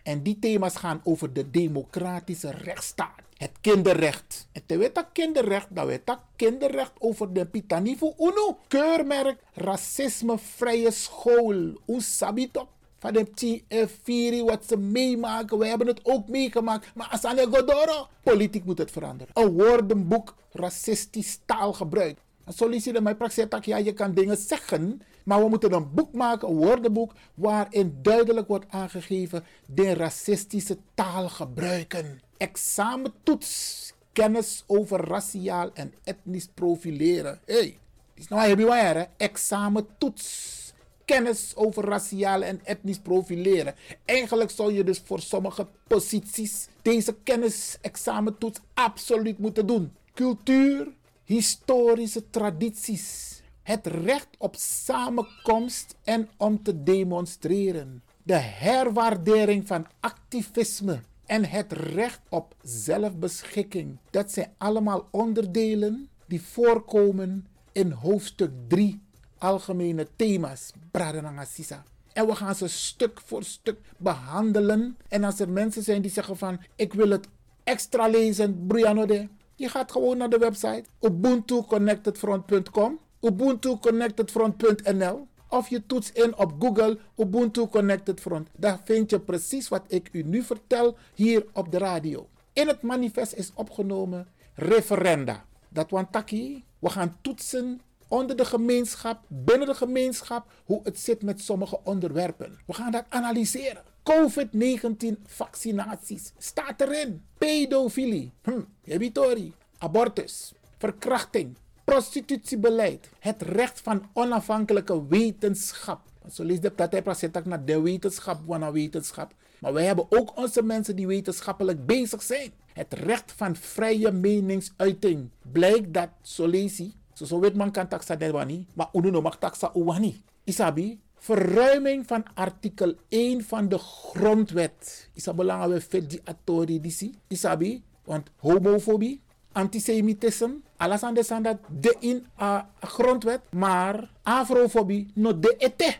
En 0.03 0.23
die 0.23 0.39
thema's 0.39 0.75
gaan 0.75 1.01
over 1.03 1.33
de 1.33 1.51
democratische 1.51 2.51
rechtsstaat. 2.51 3.21
Het 3.37 3.51
kinderrecht. 3.61 4.47
En 4.51 4.61
te 4.65 4.77
weten 4.77 5.05
kinderrecht, 5.13 5.67
dan 5.69 5.85
weet 5.85 6.05
dat 6.05 6.19
kinderrecht 6.35 6.91
over 6.99 7.33
de 7.33 7.45
Pitanivo 7.45 8.15
Uno. 8.19 8.57
Keurmerk 8.67 9.43
racismevrije 9.53 10.91
school. 10.91 11.81
Unsabito. 11.85 12.67
Van 12.99 13.13
de 13.13 13.27
TF4, 13.27 14.45
wat 14.45 14.65
ze 14.65 14.77
meemaken. 14.77 15.57
We 15.57 15.67
hebben 15.67 15.87
het 15.87 15.99
ook 16.03 16.27
meegemaakt. 16.27 16.95
Maar 16.95 17.07
Asane 17.11 17.47
Godoro. 17.51 18.07
Politiek 18.23 18.65
moet 18.65 18.77
het 18.77 18.91
veranderen. 18.91 19.33
Een 19.33 19.51
woordenboek 19.51 20.35
racistisch 20.51 21.39
taalgebruik. 21.45 22.17
Solliciteer 22.51 23.03
mijn 23.03 23.17
praktijk, 23.17 23.65
ja, 23.65 23.77
je 23.77 23.93
kan 23.93 24.13
dingen 24.13 24.37
zeggen, 24.37 25.01
maar 25.23 25.43
we 25.43 25.49
moeten 25.49 25.73
een 25.73 25.93
boek 25.93 26.13
maken, 26.13 26.49
een 26.49 26.55
woordenboek, 26.55 27.13
waarin 27.33 27.99
duidelijk 28.01 28.47
wordt 28.47 28.65
aangegeven 28.69 29.43
de 29.65 29.93
racistische 29.93 30.77
taal 30.93 31.29
gebruiken. 31.29 32.21
Examentoets, 32.37 33.93
kennis 34.13 34.63
over 34.67 34.99
raciaal 34.99 35.71
en 35.73 35.93
etnisch 36.03 36.47
profileren. 36.53 37.39
Hé, 37.45 37.53
hey, 37.53 37.77
is 38.13 38.27
nou 38.27 38.47
heb 38.47 38.59
je 38.59 38.71
hè? 38.71 39.03
Examentoets. 39.17 40.57
Kennis 41.05 41.53
over 41.55 41.83
raciaal 41.83 42.41
en 42.41 42.59
etnisch 42.63 42.99
profileren. 42.99 43.75
Eigenlijk 44.05 44.51
zou 44.51 44.73
je 44.73 44.83
dus 44.83 45.01
voor 45.05 45.19
sommige 45.19 45.67
posities 45.87 46.67
deze 46.81 47.15
kennis-examentoets 47.23 48.59
absoluut 48.73 49.37
moeten 49.37 49.67
doen. 49.67 49.91
Cultuur, 50.13 50.87
historische 51.29 52.29
tradities, 52.29 53.41
het 53.63 53.87
recht 53.87 54.27
op 54.37 54.55
samenkomst 54.57 55.95
en 56.03 56.29
om 56.37 56.63
te 56.63 56.83
demonstreren, 56.83 58.03
de 58.23 58.37
herwaardering 58.37 59.67
van 59.67 59.87
activisme 59.99 60.99
en 61.25 61.45
het 61.45 61.71
recht 61.71 62.19
op 62.29 62.55
zelfbeschikking. 62.61 63.97
Dat 64.09 64.31
zijn 64.31 64.53
allemaal 64.57 65.07
onderdelen 65.11 66.09
die 66.25 66.41
voorkomen 66.41 67.47
in 67.71 67.91
hoofdstuk 67.91 68.51
3 68.67 69.01
algemene 69.37 70.07
thema's. 70.15 70.71
Bradanangasisa. 70.91 71.83
En 72.13 72.27
we 72.27 72.35
gaan 72.35 72.55
ze 72.55 72.67
stuk 72.67 73.21
voor 73.25 73.43
stuk 73.43 73.79
behandelen. 73.97 74.97
En 75.07 75.23
als 75.23 75.39
er 75.39 75.49
mensen 75.49 75.83
zijn 75.83 76.01
die 76.01 76.11
zeggen 76.11 76.37
van 76.37 76.59
ik 76.75 76.93
wil 76.93 77.09
het 77.09 77.27
extra 77.63 78.07
lezen, 78.07 78.67
Brianode, 78.67 79.27
je 79.59 79.69
gaat 79.69 79.91
gewoon 79.91 80.17
naar 80.17 80.29
de 80.29 80.37
website 80.37 80.83
ubuntuconnectedfront.com, 81.01 82.99
ubuntuconnectedfront.nl 83.21 85.27
of 85.49 85.69
je 85.69 85.85
toetst 85.85 86.17
in 86.17 86.37
op 86.37 86.53
Google 86.59 86.99
Ubuntu 87.17 87.67
Connected 87.67 88.19
Front. 88.19 88.49
Daar 88.57 88.79
vind 88.83 89.09
je 89.09 89.19
precies 89.19 89.67
wat 89.67 89.83
ik 89.87 90.09
u 90.11 90.23
nu 90.23 90.43
vertel 90.43 90.97
hier 91.13 91.45
op 91.53 91.71
de 91.71 91.77
radio. 91.77 92.29
In 92.53 92.67
het 92.67 92.81
manifest 92.81 93.33
is 93.33 93.51
opgenomen 93.53 94.27
referenda. 94.55 95.45
Dat 95.69 95.89
want 95.89 96.11
taki, 96.11 96.63
we 96.79 96.89
gaan 96.89 97.17
toetsen 97.21 97.81
onder 98.07 98.35
de 98.35 98.45
gemeenschap, 98.45 99.23
binnen 99.27 99.67
de 99.67 99.75
gemeenschap, 99.75 100.51
hoe 100.65 100.79
het 100.83 100.99
zit 100.99 101.21
met 101.21 101.41
sommige 101.41 101.79
onderwerpen. 101.83 102.59
We 102.65 102.73
gaan 102.73 102.91
dat 102.91 103.05
analyseren. 103.09 103.83
COVID-19 104.09 105.21
vaccinaties. 105.25 106.33
Staat 106.37 106.81
erin. 106.81 107.21
Pedofilie. 107.37 108.31
Hm. 108.43 109.51
Abortus. 109.77 110.53
Verkrachting. 110.77 111.57
Prostitutiebeleid. 111.83 113.09
Het 113.19 113.41
recht 113.41 113.81
van 113.81 114.09
onafhankelijke 114.13 115.07
wetenschap. 115.07 116.01
Zo 116.31 116.43
lees 116.43 116.59
de 116.59 116.71
dat 116.75 116.91
hij 116.91 117.03
naar 117.43 117.65
de 117.65 117.81
wetenschap, 117.81 118.39
wana 118.45 118.71
wetenschap. 118.71 119.33
Maar 119.59 119.73
wij 119.73 119.85
hebben 119.85 120.05
ook 120.09 120.37
onze 120.37 120.63
mensen 120.63 120.95
die 120.95 121.07
wetenschappelijk 121.07 121.85
bezig 121.85 122.21
zijn. 122.21 122.51
Het 122.73 122.93
recht 122.93 123.31
van 123.31 123.55
vrije 123.55 124.11
meningsuiting. 124.11 125.29
Blijkt 125.51 125.93
dat, 125.93 126.09
zo 126.21 126.47
lees 126.47 126.77
je, 126.77 126.91
zo, 127.13 127.39
weet 127.39 127.55
man 127.55 127.71
kan 127.71 127.87
taxa 127.87 128.31
wani, 128.31 128.65
maar 128.73 128.89
uno 128.93 129.21
mag 129.21 129.37
taxa 129.37 129.71
uwani. 129.75 130.21
Isabi, 130.43 130.99
verruiming 131.19 132.07
van 132.07 132.23
artikel 132.33 132.93
1 133.09 133.43
van 133.43 133.69
de 133.69 133.77
grondwet. 133.77 135.09
Is 135.13 135.23
dat 135.23 135.35
belangrijk 135.35 135.91
we 135.91 136.05
die 136.05 136.21
atori? 136.23 136.81
Isabi, 137.27 137.83
want 138.03 138.29
homofobie, 138.37 139.21
antisemitisme, 139.51 140.59
alles 140.77 141.03
aan 141.03 141.13
de 141.13 141.39
dat 141.41 141.57
de 141.81 141.95
in 141.99 142.25
a 142.39 142.69
grondwet, 142.79 143.41
maar 143.49 144.11
afrofobie 144.23 145.11
no 145.13 145.39
de 145.39 145.55
ete. 145.57 145.95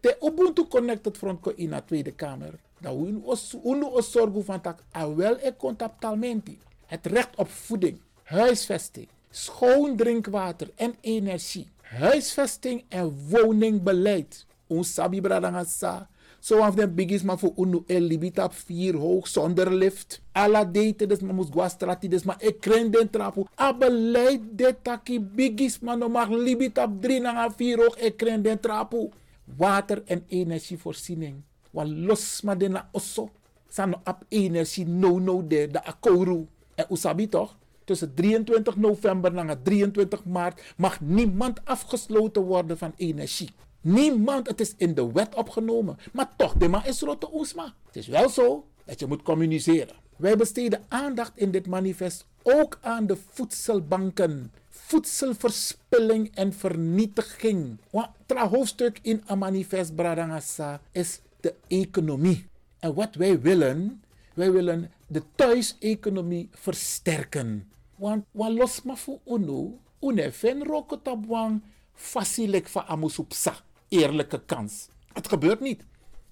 De 0.00 0.16
Ubuntu 0.20 0.66
Connected 0.68 1.16
Front 1.16 1.40
ko 1.40 1.52
in 1.56 1.70
de 1.70 1.82
Tweede 1.84 2.12
Kamer. 2.12 2.54
Dat 2.80 2.94
we 2.96 3.60
unu 3.64 4.02
zorgen 4.02 4.44
van 4.44 4.60
a 4.96 5.14
wel 5.14 5.36
e 5.40 5.56
contactalmenti. 5.56 6.58
Het 6.86 7.06
recht 7.06 7.36
op 7.36 7.50
voeding, 7.50 8.00
huisvesting, 8.22 9.08
schoon 9.30 9.96
drinkwater 9.96 10.70
en 10.74 10.94
energie, 11.00 11.68
huisvesting 11.80 12.84
en 12.88 13.28
woningbeleid 13.28 14.46
un 14.68 14.84
sabi 14.84 15.20
bradanga 15.20 15.64
sa. 15.64 16.06
Zo 16.44 16.60
af 16.62 16.76
den 16.76 16.90
bigis 16.92 17.22
ma 17.24 17.36
fu 17.36 17.52
unu 17.56 17.84
el 17.88 18.04
libita 18.04 18.48
vier 18.48 18.94
hoog 18.94 19.26
zonder 19.28 19.70
lift. 19.70 20.20
Alla 20.32 20.64
date 20.64 21.06
des 21.06 21.22
ma 21.22 21.32
mus 21.32 21.50
gwa 21.50 21.68
strati 21.68 22.08
des 22.08 22.24
ma 22.24 22.36
ik 22.40 22.60
kren 22.60 22.90
den 22.90 23.08
trapu. 23.08 23.46
A 23.56 23.72
beleid 23.72 24.42
de 24.58 24.74
taki 24.82 25.18
bigis 25.18 25.80
ma 25.80 25.96
no 25.96 26.08
mag 26.08 26.28
libita 26.30 26.86
drie 26.86 27.20
nanga 27.20 27.50
vier 27.50 27.78
hoog 27.78 27.96
ik 27.96 28.18
den 28.18 28.60
trapu. 28.60 29.10
Water 29.56 30.02
en 30.06 30.24
energievoorziening. 30.28 31.42
Wa 31.72 31.84
los 31.84 32.42
ma 32.42 32.54
de 32.54 32.68
na 32.68 32.88
osso. 32.92 33.30
Sano 33.68 34.00
ap 34.04 34.24
energie 34.28 34.84
no 34.84 35.18
no 35.18 35.42
de 35.42 35.66
da 35.66 35.80
akoru. 35.80 36.46
En 36.74 36.86
usabi 36.90 37.28
toch? 37.28 37.56
Tussen 37.84 38.14
23 38.14 38.76
november 38.76 39.36
en 39.36 39.62
23 39.62 40.24
maart 40.24 40.74
mag 40.76 41.00
niemand 41.00 41.60
afgesloten 41.64 42.42
worden 42.42 42.78
van 42.78 42.92
energie. 42.96 43.50
Niemand, 43.84 44.46
het 44.46 44.60
is 44.60 44.74
in 44.76 44.94
de 44.94 45.12
wet 45.12 45.34
opgenomen. 45.34 45.96
Maar 46.12 46.36
toch, 46.36 46.58
man 46.68 46.84
is 46.84 47.00
rotte 47.00 47.28
oesma. 47.32 47.74
Het 47.86 47.96
is 47.96 48.06
wel 48.06 48.28
zo 48.28 48.66
dat 48.84 49.00
je 49.00 49.06
moet 49.06 49.22
communiceren. 49.22 49.96
Wij 50.16 50.36
besteden 50.36 50.84
aandacht 50.88 51.32
in 51.34 51.50
dit 51.50 51.66
manifest 51.66 52.26
ook 52.42 52.78
aan 52.80 53.06
de 53.06 53.16
voedselbanken. 53.30 54.52
Voedselverspilling 54.68 56.30
en 56.34 56.52
vernietiging. 56.52 57.78
Het 58.26 58.38
hoofdstuk 58.38 58.98
in 59.02 59.22
een 59.26 59.38
manifest 59.38 59.94
Bradangasa 59.94 60.80
is 60.92 61.20
de 61.40 61.54
economie. 61.68 62.46
En 62.78 62.94
wat 62.94 63.14
wij 63.14 63.40
willen, 63.40 64.02
wij 64.34 64.52
willen 64.52 64.92
de 65.06 65.22
thuiseconomie 65.34 66.48
versterken. 66.52 67.70
Want 67.96 68.24
wat 68.30 68.52
los 68.52 68.82
maar 68.82 68.96
voor 68.96 69.18
UNO, 69.26 69.78
UNE 70.00 70.32
ven 70.32 70.64
rokotabwang, 70.64 71.62
facilik 71.94 72.68
van 72.68 72.84
amusupsa 72.84 73.54
eerlijke 73.88 74.42
kans. 74.46 74.88
Het 75.12 75.28
gebeurt 75.28 75.60
niet. 75.60 75.82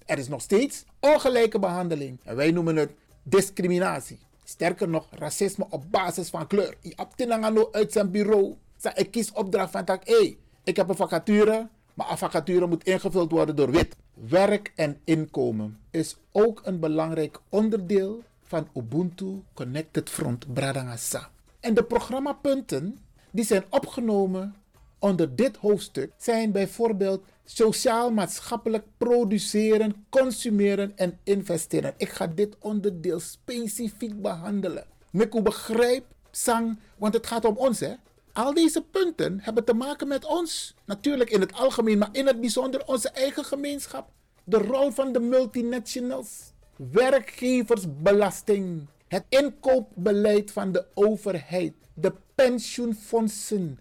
Er 0.05 0.17
is 0.17 0.27
nog 0.27 0.41
steeds 0.41 0.83
ongelijke 0.99 1.59
behandeling. 1.59 2.19
En 2.23 2.35
wij 2.35 2.51
noemen 2.51 2.75
het 2.75 2.91
discriminatie. 3.23 4.19
Sterker 4.43 4.89
nog, 4.89 5.07
racisme 5.11 5.65
op 5.69 5.91
basis 5.91 6.29
van 6.29 6.47
kleur. 6.47 6.77
Je 6.81 6.93
hebt 6.95 7.73
uit 7.75 7.91
zijn 7.91 8.11
bureau. 8.11 8.55
Ik 8.95 9.11
kies 9.11 9.31
opdracht 9.31 9.71
van 9.71 9.85
tak. 9.85 10.07
Hey, 10.07 10.37
ik 10.63 10.75
heb 10.75 10.89
een 10.89 10.95
vacature, 10.95 11.67
maar 11.93 12.11
een 12.11 12.17
vacature 12.17 12.67
moet 12.67 12.83
ingevuld 12.83 13.31
worden 13.31 13.55
door 13.55 13.71
wit. 13.71 13.95
Werk 14.13 14.71
en 14.75 14.99
inkomen 15.03 15.79
is 15.91 16.15
ook 16.31 16.61
een 16.63 16.79
belangrijk 16.79 17.39
onderdeel 17.49 18.23
van 18.41 18.67
Ubuntu 18.73 19.43
Connected 19.53 20.09
Front 20.09 20.53
Bradangasa. 20.53 21.29
En 21.59 21.73
de 21.73 21.83
programmapunten 21.83 22.99
die 23.31 23.45
zijn 23.45 23.63
opgenomen 23.69 24.55
onder 25.03 25.35
dit 25.35 25.57
hoofdstuk 25.57 26.11
zijn 26.17 26.51
bijvoorbeeld 26.51 27.23
sociaal-maatschappelijk 27.45 28.85
produceren, 28.97 30.05
consumeren 30.09 30.91
en 30.95 31.19
investeren. 31.23 31.93
Ik 31.97 32.09
ga 32.09 32.27
dit 32.27 32.55
onderdeel 32.59 33.19
specifiek 33.19 34.21
behandelen. 34.21 34.85
Miku 35.09 35.41
begrijp, 35.41 36.05
Sang, 36.31 36.79
want 36.97 37.13
het 37.13 37.27
gaat 37.27 37.45
om 37.45 37.57
ons 37.57 37.79
hè. 37.79 37.93
Al 38.33 38.53
deze 38.53 38.81
punten 38.81 39.39
hebben 39.41 39.63
te 39.63 39.73
maken 39.73 40.07
met 40.07 40.25
ons. 40.25 40.75
Natuurlijk 40.85 41.29
in 41.29 41.39
het 41.39 41.53
algemeen, 41.53 41.97
maar 41.97 42.09
in 42.11 42.27
het 42.27 42.39
bijzonder 42.39 42.85
onze 42.85 43.09
eigen 43.09 43.45
gemeenschap. 43.45 44.09
De 44.43 44.57
rol 44.57 44.91
van 44.91 45.11
de 45.11 45.19
multinationals. 45.19 46.51
Werkgeversbelasting. 46.75 48.87
Het 49.07 49.23
inkoopbeleid 49.29 50.51
van 50.51 50.71
de 50.71 50.85
overheid. 50.93 51.73
De 51.93 52.13
pensioenfondsen. 52.35 53.79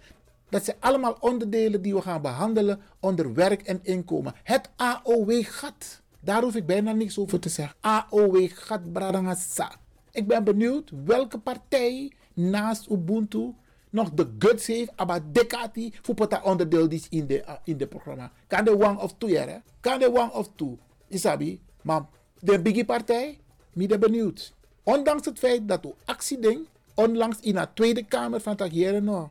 Dat 0.52 0.64
zijn 0.64 0.76
allemaal 0.80 1.16
onderdelen 1.20 1.82
die 1.82 1.94
we 1.94 2.02
gaan 2.02 2.22
behandelen 2.22 2.80
onder 3.00 3.34
werk 3.34 3.62
en 3.62 3.80
inkomen. 3.82 4.34
Het 4.42 4.70
AOW-gat. 4.76 6.02
Daar 6.20 6.42
hoef 6.42 6.54
ik 6.54 6.66
bijna 6.66 6.92
niks 6.92 7.18
over 7.18 7.40
te 7.40 7.48
zeggen. 7.48 7.76
AOW-gat, 7.80 8.92
Bradangasa. 8.92 9.72
Ik 10.10 10.26
ben 10.26 10.44
benieuwd 10.44 10.92
welke 11.04 11.38
partij 11.38 12.12
naast 12.34 12.90
Ubuntu 12.90 13.54
nog 13.90 14.10
de 14.10 14.30
guts 14.38 14.66
heeft, 14.66 14.90
maar 15.06 15.20
dekati 15.32 15.94
voor 16.02 16.28
dat 16.28 16.42
onderdeel 16.42 16.88
is 16.88 17.06
in 17.08 17.26
de, 17.26 17.38
uh, 17.38 17.52
in 17.64 17.76
de 17.76 17.86
programma. 17.86 18.32
Kan 18.46 18.64
de 18.64 18.80
one 18.80 18.98
of 18.98 19.14
two, 19.18 19.28
hè? 19.28 19.56
Kan 19.80 19.98
de 19.98 20.08
one 20.14 20.32
of 20.32 20.48
two. 20.56 20.78
Isabi, 21.08 21.60
maar 21.82 22.06
de 22.38 22.62
biggie 22.62 22.84
partij, 22.84 23.38
ben 23.72 24.00
benieuwd. 24.00 24.54
Ondanks 24.82 25.26
het 25.26 25.38
feit 25.38 25.68
dat 25.68 25.84
u 25.84 25.92
actieding 26.04 26.66
onlangs 26.94 27.40
in 27.40 27.54
de 27.54 27.68
Tweede 27.74 28.04
Kamer 28.04 28.40
van 28.40 28.54
het 28.56 28.74
jaren 28.74 29.30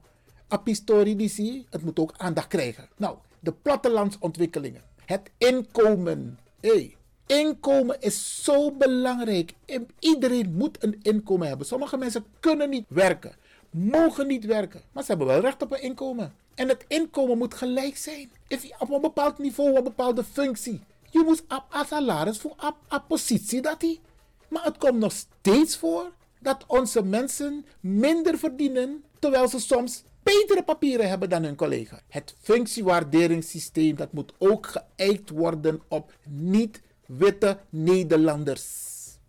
nou, 0.52 0.62
apistori 0.62 1.16
die 1.16 1.66
het 1.70 1.84
moet 1.84 2.00
ook 2.00 2.14
aandacht 2.18 2.48
krijgen. 2.48 2.90
Nou, 2.98 3.18
de 3.40 3.52
plattelandsontwikkelingen, 3.52 4.82
het 5.06 5.30
inkomen. 5.38 6.40
Hey, 6.60 6.96
inkomen 7.26 8.02
is 8.02 8.44
zo 8.44 8.72
belangrijk. 8.72 9.54
Iedereen 10.00 10.54
moet 10.54 10.84
een 10.84 11.00
inkomen 11.02 11.48
hebben. 11.48 11.68
Sommige 11.68 11.98
mensen 11.98 12.26
kunnen 12.40 12.70
niet 12.70 12.86
werken 12.88 13.40
mogen 13.72 14.28
niet 14.28 14.46
werken. 14.46 14.82
Maar 14.92 15.04
ze 15.04 15.10
hebben 15.10 15.28
wel 15.28 15.40
recht 15.40 15.62
op 15.62 15.72
een 15.72 15.82
inkomen. 15.82 16.34
En 16.56 16.68
het 16.68 16.86
inkomen 16.88 17.38
moet 17.38 17.54
gelijk 17.54 17.98
zijn. 17.98 18.32
Is 18.48 18.74
op 18.80 18.90
een 18.90 19.02
bepaald 19.02 19.38
niveau, 19.38 19.76
een 19.76 19.84
bepaalde 19.84 20.24
functie. 20.24 20.82
Je 21.10 21.24
moet 21.26 21.44
op 21.48 21.86
salaris 21.88 22.38
voor 22.38 22.56
een 22.90 23.06
positie 23.08 23.62
dat 23.62 23.82
hij. 23.82 24.00
Maar 24.48 24.64
het 24.64 24.78
komt 24.78 25.00
nog 25.00 25.12
steeds 25.12 25.78
voor 25.78 26.12
dat 26.40 26.64
onze 26.68 27.04
mensen 27.04 27.66
minder 27.80 28.38
verdienen, 28.38 29.04
terwijl 29.20 29.48
ze 29.48 29.60
soms 29.60 30.04
betere 30.24 30.64
papieren 30.64 31.10
hebben 31.10 31.30
dan 31.30 31.44
hun 31.44 31.56
collega. 31.56 32.00
Het 32.08 32.36
functiewaarderingssysteem 32.40 33.96
dat 33.96 34.14
moet 34.14 34.34
ook 34.38 34.68
geëikt 34.68 35.30
worden 35.30 35.82
op 35.88 36.14
niet-witte 36.30 37.58
Nederlanders. 37.70 38.66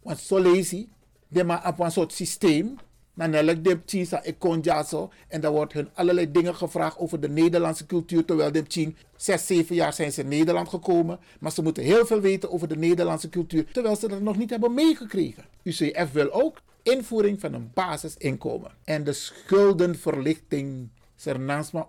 Want 0.02 0.18
zo 0.18 0.38
lees 0.38 0.70
je, 0.70 1.44
maar 1.44 1.66
op 1.68 1.78
een 1.78 1.92
soort 1.92 2.12
systeem 2.12 2.78
dan 3.14 3.30
de 3.30 3.78
ik 4.22 4.86
zo. 4.88 5.10
En 5.28 5.40
dan 5.40 5.52
wordt 5.52 5.72
hun 5.72 5.88
allerlei 5.94 6.30
dingen 6.30 6.54
gevraagd 6.54 6.98
over 6.98 7.20
de 7.20 7.28
Nederlandse 7.28 7.86
cultuur. 7.86 8.24
Terwijl 8.24 8.52
de 8.52 8.62
tjing, 8.62 8.96
zes, 9.16 9.46
zeven 9.46 9.74
jaar 9.74 9.92
zijn 9.92 10.12
ze 10.12 10.20
in 10.20 10.28
Nederland 10.28 10.68
gekomen. 10.68 11.18
Maar 11.40 11.52
ze 11.52 11.62
moeten 11.62 11.82
heel 11.82 12.06
veel 12.06 12.20
weten 12.20 12.50
over 12.50 12.68
de 12.68 12.76
Nederlandse 12.76 13.28
cultuur. 13.28 13.72
Terwijl 13.72 13.96
ze 13.96 14.08
dat 14.08 14.20
nog 14.20 14.36
niet 14.36 14.50
hebben 14.50 14.74
meegekregen. 14.74 15.44
UCF 15.62 16.12
wil 16.12 16.32
ook 16.32 16.56
invoering 16.82 17.40
van 17.40 17.54
een 17.54 17.70
basisinkomen. 17.74 18.70
En 18.84 19.04
de 19.04 19.12
schuldenverlichting. 19.12 20.88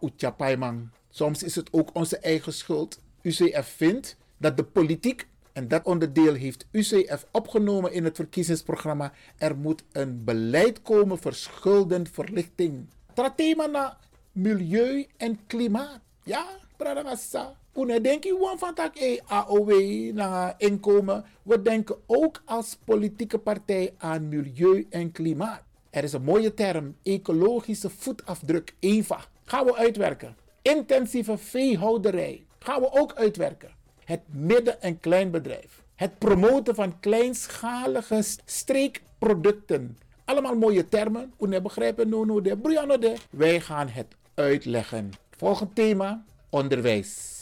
Uchapaimang. 0.01 0.89
Soms 1.09 1.43
is 1.43 1.55
het 1.55 1.67
ook 1.71 1.89
onze 1.93 2.17
eigen 2.17 2.53
schuld. 2.53 2.99
UCF 3.21 3.73
vindt 3.75 4.17
dat 4.37 4.57
de 4.57 4.63
politiek 4.63 5.27
en 5.53 5.67
dat 5.67 5.85
onderdeel 5.85 6.33
heeft 6.33 6.65
UCF 6.71 7.25
opgenomen 7.31 7.93
in 7.93 8.03
het 8.03 8.15
verkiezingsprogramma. 8.15 9.13
Er 9.37 9.57
moet 9.57 9.83
een 9.91 10.23
beleid 10.23 10.81
komen 10.81 11.17
voor 11.17 11.33
schuldenverlichting. 11.33 12.87
thema 13.35 13.65
na 13.65 13.97
milieu 14.31 15.07
en 15.17 15.39
klimaat. 15.47 15.99
Ja, 16.23 16.45
Pradagasa. 16.77 17.55
Kuna 17.73 17.99
denk 17.99 18.23
je 18.23 18.53
van 18.57 18.73
tak 18.73 18.95
e 18.95 19.19
AOW 19.25 19.71
na 20.13 20.55
inkomen. 20.57 21.25
We 21.43 21.61
denken 21.61 21.95
ook 22.05 22.41
als 22.45 22.77
politieke 22.85 23.37
partij 23.37 23.93
aan 23.97 24.27
milieu 24.27 24.87
en 24.89 25.11
klimaat. 25.11 25.63
Er 25.89 26.03
is 26.03 26.13
een 26.13 26.23
mooie 26.23 26.53
term, 26.53 26.95
ecologische 27.03 27.89
voetafdruk, 27.89 28.75
EVA. 28.79 29.19
Gaan 29.43 29.65
we 29.65 29.75
uitwerken. 29.75 30.35
Intensieve 30.61 31.37
veehouderij. 31.37 32.45
Gaan 32.59 32.81
we 32.81 32.91
ook 32.91 33.13
uitwerken 33.13 33.81
het 34.05 34.21
midden- 34.31 34.81
en 34.81 34.99
kleinbedrijf. 34.99 35.83
Het 35.95 36.17
promoten 36.17 36.75
van 36.75 36.99
kleinschalige 36.99 38.23
streekproducten. 38.45 39.97
Allemaal 40.25 40.55
mooie 40.55 40.89
termen. 40.89 41.33
Hoe 41.37 41.61
begrijpen 41.61 42.09
no 42.09 42.23
no 42.25 42.41
de 42.41 42.57
de. 42.99 43.15
Wij 43.29 43.59
gaan 43.59 43.87
het 43.87 44.07
uitleggen. 44.33 45.11
Volgend 45.37 45.75
thema: 45.75 46.23
onderwijs. 46.49 47.32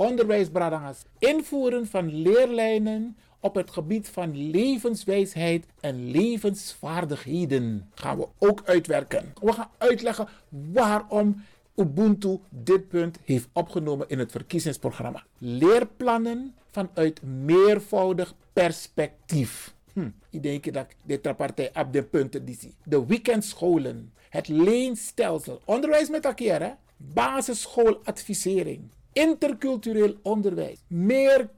Onderwijs, 0.00 0.48
Bradangas. 0.48 1.04
Invoeren 1.18 1.86
van 1.86 2.22
leerlijnen 2.22 3.16
op 3.40 3.54
het 3.54 3.70
gebied 3.70 4.08
van 4.08 4.50
levenswijsheid 4.50 5.66
en 5.80 6.10
levensvaardigheden 6.10 7.90
gaan 7.94 8.18
we 8.18 8.28
ook 8.38 8.62
uitwerken. 8.64 9.32
We 9.40 9.52
gaan 9.52 9.70
uitleggen 9.78 10.28
waarom 10.48 11.44
Ubuntu 11.76 12.38
dit 12.48 12.88
punt 12.88 13.18
heeft 13.24 13.48
opgenomen 13.52 14.08
in 14.08 14.18
het 14.18 14.30
verkiezingsprogramma. 14.30 15.24
Leerplannen 15.38 16.54
vanuit 16.70 17.22
meervoudig 17.22 18.34
perspectief. 18.52 19.74
Hm, 19.92 20.08
ik 20.30 20.42
denk 20.42 20.72
dat 20.72 20.86
dit 21.04 21.36
partij 21.36 21.70
op 21.74 21.92
de 21.92 22.02
punten 22.02 22.44
die 22.44 22.56
zie. 22.60 22.74
De 22.84 23.06
weekendscholen, 23.06 24.12
het 24.28 24.48
leenstelsel, 24.48 25.60
onderwijs 25.64 26.08
met 26.08 26.24
elkaar, 26.24 26.76
basisschooladvisering, 26.96 28.80
intercultureel 29.12 30.14
onderwijs, 30.22 30.78
meer 30.86 31.48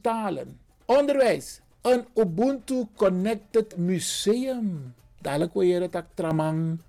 talen, 0.00 0.58
onderwijs, 0.84 1.60
een 1.80 2.04
Ubuntu 2.14 2.86
Connected 2.96 3.76
Museum. 3.76 4.94
Dadelijk 5.20 5.54
wil 5.54 5.62
je 5.62 5.80
het 5.80 6.04
tramang 6.14 6.80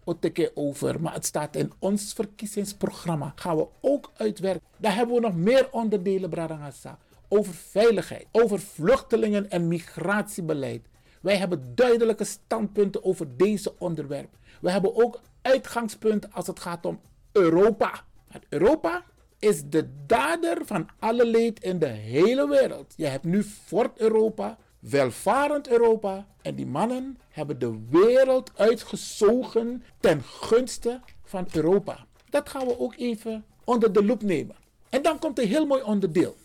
over. 0.53 1.01
Maar 1.01 1.13
het 1.13 1.25
staat 1.25 1.55
in 1.55 1.71
ons 1.79 2.13
verkiezingsprogramma. 2.13 3.33
Gaan 3.35 3.57
we 3.57 3.67
ook 3.81 4.11
uitwerken. 4.17 4.67
Daar 4.77 4.95
hebben 4.95 5.15
we 5.15 5.21
nog 5.21 5.35
meer 5.35 5.67
onderdelen, 5.71 6.29
Bradangasa. 6.29 6.97
Over 7.27 7.53
veiligheid, 7.53 8.27
over 8.31 8.59
vluchtelingen 8.59 9.49
en 9.49 9.67
migratiebeleid. 9.67 10.85
Wij 11.21 11.37
hebben 11.37 11.75
duidelijke 11.75 12.23
standpunten 12.23 13.03
over 13.03 13.37
deze 13.37 13.73
onderwerp. 13.77 14.37
We 14.61 14.71
hebben 14.71 14.95
ook 14.95 15.21
uitgangspunten 15.41 16.31
als 16.31 16.47
het 16.47 16.59
gaat 16.59 16.85
om 16.85 16.99
Europa. 17.31 18.03
Europa 18.49 19.03
is 19.45 19.63
de 19.69 19.89
dader 20.05 20.57
van 20.65 20.89
alle 20.99 21.25
leed 21.25 21.63
in 21.63 21.79
de 21.79 21.85
hele 21.85 22.47
wereld. 22.47 22.93
Je 22.97 23.05
hebt 23.05 23.23
nu 23.23 23.43
Fort 23.43 23.99
Europa, 23.99 24.57
welvarend 24.79 25.67
Europa. 25.67 26.27
En 26.41 26.55
die 26.55 26.65
mannen 26.65 27.17
hebben 27.29 27.59
de 27.59 27.79
wereld 27.89 28.51
uitgezogen 28.55 29.83
ten 29.99 30.23
gunste 30.23 30.99
van 31.23 31.47
Europa. 31.51 32.05
Dat 32.29 32.49
gaan 32.49 32.67
we 32.67 32.79
ook 32.79 32.95
even 32.97 33.45
onder 33.63 33.93
de 33.93 34.05
loep 34.05 34.21
nemen. 34.21 34.55
En 34.89 35.01
dan 35.01 35.19
komt 35.19 35.39
een 35.39 35.47
heel 35.47 35.65
mooi 35.65 35.81
onderdeel. 35.83 36.35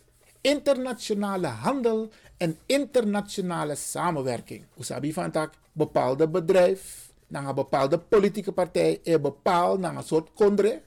Internationale 0.41 1.47
handel 1.47 2.09
en 2.37 2.59
internationale 2.67 3.75
samenwerking. 3.75 4.65
Usabi 4.79 5.13
van 5.13 5.31
tak 5.31 5.53
bepaalde 5.73 6.29
bedrijf, 6.29 7.13
naar 7.27 7.49
een 7.49 7.55
bepaalde 7.55 7.99
politieke 7.99 8.53
partij, 8.53 9.01
er 9.05 9.21
bepaalt 9.21 9.81
naar 9.81 9.97
een 9.97 10.03
soort 10.03 10.29
kondre, 10.35 10.83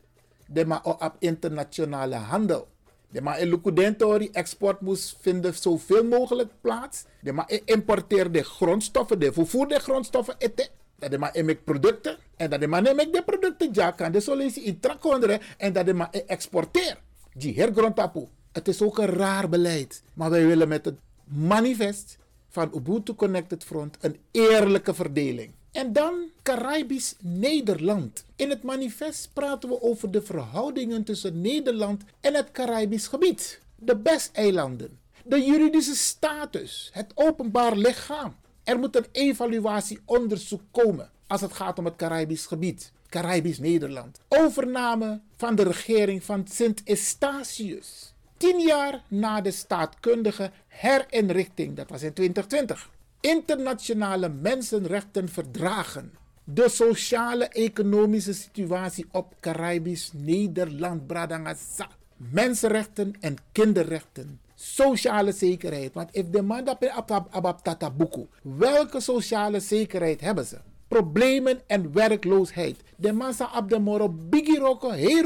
de 0.47 0.65
maar 0.65 0.83
op 0.83 1.15
internationale 1.19 2.15
handel. 2.15 2.67
De 3.09 3.21
maar 3.21 3.39
in 3.39 4.33
export 4.33 4.81
moest 4.81 5.17
vinden 5.21 5.53
zoveel 5.53 6.03
mogelijk 6.03 6.51
plaats. 6.61 7.05
De 7.21 7.31
maar 7.31 7.59
importeerde 7.65 8.43
grondstoffen, 8.43 9.19
de 9.19 9.33
vervoerde 9.33 9.79
grondstoffen 9.79 10.35
eten. 10.37 10.67
Dat 10.95 11.11
de 11.11 11.17
maar 11.17 11.35
in 11.35 11.63
producten. 11.63 12.17
En 12.35 12.49
dat 12.49 12.59
de 12.59 12.67
maar 12.67 12.81
neem 12.81 12.97
de 12.97 13.23
producten 13.25 13.69
ja 13.71 13.91
kan 13.91 14.11
de 14.11 14.19
solutie 14.19 14.63
in 14.63 14.79
trakonderen. 14.79 15.39
En 15.57 15.73
dat 15.73 15.85
de 15.85 15.93
maar 15.93 16.09
exporteer. 16.09 16.97
Die 17.33 17.55
hergrondtapu. 17.55 18.27
Het 18.51 18.67
is 18.67 18.81
ook 18.81 18.97
een 18.97 19.05
raar 19.05 19.49
beleid. 19.49 20.03
Maar 20.13 20.29
wij 20.29 20.45
willen 20.45 20.67
met 20.67 20.85
het 20.85 20.99
manifest 21.23 22.17
van 22.49 22.71
Ubuntu 22.75 23.13
Connected 23.13 23.63
Front 23.63 23.97
een 24.01 24.17
eerlijke 24.31 24.93
verdeling. 24.93 25.53
En 25.73 25.93
dan 25.93 26.29
Caribisch 26.43 27.15
Nederland. 27.19 28.25
In 28.35 28.49
het 28.49 28.63
manifest 28.63 29.29
praten 29.33 29.69
we 29.69 29.81
over 29.81 30.11
de 30.11 30.21
verhoudingen 30.21 31.03
tussen 31.03 31.41
Nederland 31.41 32.03
en 32.19 32.33
het 32.33 32.51
Caribisch 32.51 33.07
gebied. 33.07 33.59
De 33.75 33.95
BES-eilanden, 33.95 34.99
de 35.23 35.43
juridische 35.43 35.95
status, 35.95 36.89
het 36.93 37.11
openbaar 37.15 37.75
lichaam. 37.75 38.35
Er 38.63 38.79
moet 38.79 38.95
een 38.95 39.05
evaluatieonderzoek 39.11 40.61
komen 40.71 41.11
als 41.27 41.41
het 41.41 41.53
gaat 41.53 41.79
om 41.79 41.85
het 41.85 41.95
Caribisch 41.95 42.45
gebied. 42.45 42.91
Caribisch 43.09 43.59
Nederland. 43.59 44.19
Overname 44.27 45.19
van 45.37 45.55
de 45.55 45.63
regering 45.63 46.23
van 46.23 46.47
Sint 46.47 46.81
Eustatius. 46.85 48.13
Tien 48.37 48.59
jaar 48.59 49.03
na 49.07 49.41
de 49.41 49.51
staatkundige 49.51 50.51
herinrichting, 50.67 51.75
dat 51.75 51.89
was 51.89 52.01
in 52.01 52.13
2020. 52.13 52.89
Internationale 53.23 54.29
mensenrechtenverdragen. 54.29 56.13
De 56.43 56.69
sociale-economische 56.69 58.33
situatie 58.33 59.05
op 59.11 59.33
Caribisch 59.39 60.11
Nederland, 60.13 61.07
Bradangasa. 61.07 61.87
Mensenrechten 62.17 63.13
en 63.19 63.35
kinderrechten. 63.51 64.39
Sociale 64.55 65.31
zekerheid. 65.31 65.93
Want 65.93 66.09
if 66.11 66.29
de 66.29 66.41
man 66.41 66.63
dat 66.63 66.87
abab 67.31 67.93
buku, 67.97 68.27
welke 68.41 68.99
sociale 68.99 69.59
zekerheid 69.59 70.21
hebben 70.21 70.45
ze? 70.45 70.57
Problemen 70.87 71.61
en 71.67 71.93
werkloosheid. 71.93 72.77
De 72.95 73.13
man 73.13 73.33
sa 73.33 73.49
op 73.57 73.69
de 73.69 73.79
moro 73.79 74.09
bigi 74.09 74.57
roko, 74.57 74.91
hey. 74.91 75.21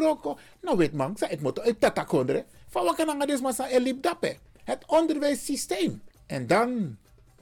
Nou 0.62 0.78
weet 0.78 0.94
man, 0.94 1.16
het 1.20 1.42
moet 1.42 1.60
uit. 1.60 2.46
Van 2.68 2.84
wat 2.84 2.96
kan 2.96 3.10
aan 3.10 3.28
deze 3.28 3.52
sa 3.54 3.68
elip 3.68 4.02
dappe? 4.04 4.38
Het 4.64 4.84
onderwijssysteem. 4.88 6.02
En 6.26 6.48
dan 6.48 6.98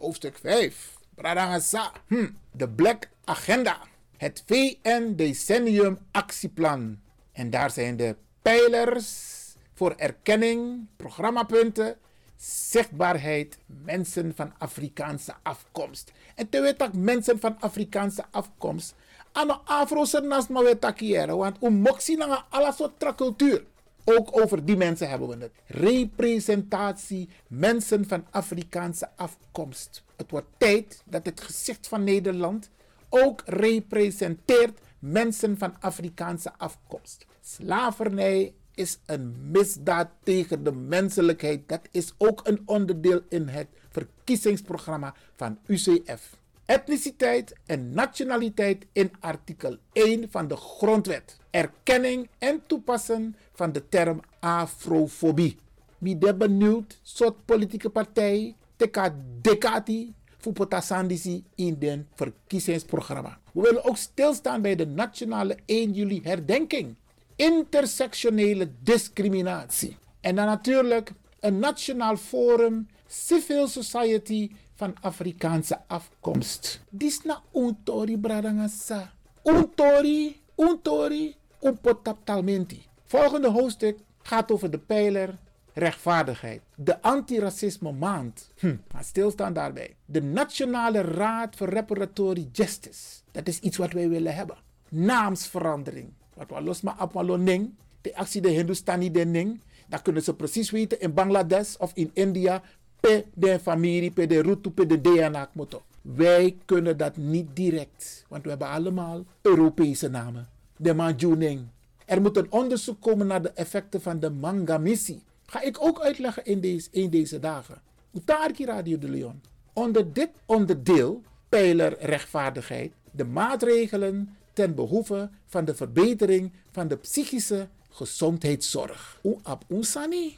hoofdstuk 0.05 0.37
5. 0.37 0.97
Bradangasa. 1.15 1.91
Hm, 2.07 2.29
de 2.51 2.69
Black 2.69 3.09
Agenda. 3.23 3.77
Het 4.17 4.43
VN 4.45 5.13
Decennium 5.15 5.97
Actieplan. 6.11 6.99
En 7.31 7.49
daar 7.49 7.71
zijn 7.71 7.97
de 7.97 8.15
pijlers 8.41 9.33
voor 9.73 9.93
erkenning, 9.97 10.85
programmapunten, 10.95 11.97
zichtbaarheid, 12.37 13.57
mensen 13.65 14.33
van 14.35 14.53
Afrikaanse 14.57 15.33
afkomst. 15.43 16.11
En 16.35 16.49
te 16.49 16.61
weten 16.61 17.03
mensen 17.03 17.39
van 17.39 17.59
Afrikaanse 17.59 18.23
afkomst, 18.31 18.95
aan 19.31 19.47
de 19.47 19.57
Afro's 19.63 20.11
naast 20.11 20.49
maar 20.49 20.63
weten 20.63 21.37
want 21.37 21.57
om 21.59 21.73
moxie 21.73 22.17
naar 22.17 22.45
alle 22.49 22.73
soort 22.73 23.15
cultuur. 23.15 23.65
Ook 24.05 24.41
over 24.41 24.65
die 24.65 24.77
mensen 24.77 25.09
hebben 25.09 25.27
we 25.27 25.37
het. 25.37 25.51
Representatie 25.65 27.29
mensen 27.47 28.07
van 28.07 28.25
Afrikaanse 28.29 29.09
afkomst. 29.15 30.03
Het 30.15 30.31
wordt 30.31 30.47
tijd 30.57 31.03
dat 31.05 31.25
het 31.25 31.41
gezicht 31.41 31.87
van 31.87 32.03
Nederland 32.03 32.69
ook 33.09 33.41
representeert 33.45 34.79
mensen 34.99 35.57
van 35.57 35.75
Afrikaanse 35.79 36.51
afkomst. 36.57 37.25
Slavernij 37.41 38.53
is 38.73 38.97
een 39.05 39.35
misdaad 39.51 40.09
tegen 40.23 40.63
de 40.63 40.71
menselijkheid. 40.71 41.67
Dat 41.67 41.87
is 41.91 42.13
ook 42.17 42.47
een 42.47 42.61
onderdeel 42.65 43.21
in 43.29 43.47
het 43.47 43.67
verkiezingsprogramma 43.89 45.13
van 45.35 45.57
UCF. 45.65 46.37
Etniciteit 46.65 47.53
en 47.65 47.93
nationaliteit 47.93 48.85
in 48.91 49.11
artikel 49.19 49.77
1 49.93 50.29
van 50.29 50.47
de 50.47 50.55
Grondwet. 50.55 51.37
Erkenning 51.49 52.29
en 52.37 52.61
toepassen 52.67 53.35
van 53.53 53.71
de 53.71 53.89
term 53.89 54.19
afrofobie. 54.39 55.57
Wie 55.97 56.17
de 56.17 56.35
benieuwd 56.35 56.99
soort 57.01 57.45
politieke 57.45 57.89
partij 57.89 58.55
teka 58.75 59.15
dekati 59.41 60.13
voor 60.37 60.53
potasandisi 60.53 61.43
in 61.55 61.77
het 61.79 62.05
verkiezingsprogramma. 62.13 63.39
We 63.53 63.61
willen 63.61 63.83
ook 63.83 63.97
stilstaan 63.97 64.61
bij 64.61 64.75
de 64.75 64.85
nationale 64.85 65.57
1 65.65 65.93
juli 65.93 66.21
herdenking 66.23 66.95
intersectionele 67.35 68.69
discriminatie. 68.83 69.97
En 70.21 70.35
dan 70.35 70.45
natuurlijk 70.45 71.11
een 71.39 71.59
nationaal 71.59 72.17
forum, 72.17 72.87
civil 73.07 73.67
society 73.67 74.51
van 74.75 74.95
Afrikaanse 75.01 75.79
afkomst. 75.87 76.81
Dis 76.89 77.21
na 77.23 77.41
untori 77.53 78.17
bradangasa. 78.17 79.11
Untori, 79.43 80.41
untori, 80.55 81.35
unpotaptalmenti. 81.61 82.85
Volgende 83.05 83.49
hoofdstuk 83.49 83.97
gaat 84.21 84.51
over 84.51 84.71
de 84.71 84.77
pijler 84.77 85.37
rechtvaardigheid. 85.73 86.61
De 86.75 87.01
antiracisme 87.01 87.91
maand. 87.91 88.51
Hm, 88.57 88.75
maar 88.91 89.03
stilstaan 89.03 89.53
daarbij. 89.53 89.95
De 90.05 90.21
Nationale 90.21 91.01
Raad 91.01 91.55
voor 91.55 91.69
Reparatory 91.69 92.49
Justice. 92.51 93.21
Dat 93.31 93.47
is 93.47 93.59
iets 93.59 93.77
wat 93.77 93.91
wij 93.91 94.09
willen 94.09 94.35
hebben. 94.35 94.57
Naamsverandering. 94.89 96.13
Wat 96.33 96.49
we 96.49 96.61
los 96.61 96.81
maar 96.81 97.01
op 97.01 97.37
ning, 97.37 97.73
de 98.01 98.15
actie 98.15 98.41
de 98.41 98.49
Hindustani 98.49 99.11
de 99.11 99.25
ning, 99.25 99.61
kunnen 100.01 100.23
ze 100.23 100.35
precies 100.35 100.71
weten 100.71 100.99
in 100.99 101.13
Bangladesh 101.13 101.75
of 101.75 101.91
in 101.93 102.11
India, 102.13 102.61
pe 103.05 103.25
de 103.33 103.59
familie, 103.59 104.11
pe 104.11 104.25
de 104.25 104.41
route, 104.41 104.71
pe 104.71 104.85
de 104.85 105.01
DNA 105.01 105.49
motor. 105.53 105.81
Wij 106.01 106.57
kunnen 106.65 106.97
dat 106.97 107.17
niet 107.17 107.47
direct, 107.53 108.25
want 108.27 108.43
we 108.43 108.49
hebben 108.49 108.67
allemaal 108.67 109.25
Europese 109.41 110.09
namen. 110.09 110.47
De 110.77 110.93
Manjuning. 110.93 111.67
Er 112.05 112.21
moet 112.21 112.37
een 112.37 112.51
onderzoek 112.51 113.01
komen 113.01 113.27
naar 113.27 113.41
de 113.41 113.51
effecten 113.51 114.01
van 114.01 114.19
de 114.19 114.29
mangamissie. 114.29 115.23
Ga 115.45 115.61
ik 115.61 115.77
ook 115.81 115.99
uitleggen 115.99 116.45
in 116.45 116.59
deze, 116.59 116.87
in 116.91 117.09
deze 117.09 117.39
dagen. 117.39 117.81
Utarki 118.13 118.65
Radio 118.65 118.97
de 118.97 119.09
Leon. 119.09 119.41
Onder 119.73 120.13
dit 120.13 120.29
onderdeel, 120.45 121.21
pijler 121.49 121.97
rechtvaardigheid, 121.99 122.91
de 123.11 123.25
maatregelen 123.25 124.35
ten 124.53 124.75
behoeve 124.75 125.29
van 125.45 125.65
de 125.65 125.75
verbetering 125.75 126.51
van 126.71 126.87
de 126.87 126.95
psychische 126.95 127.67
gezondheidszorg. 127.89 129.19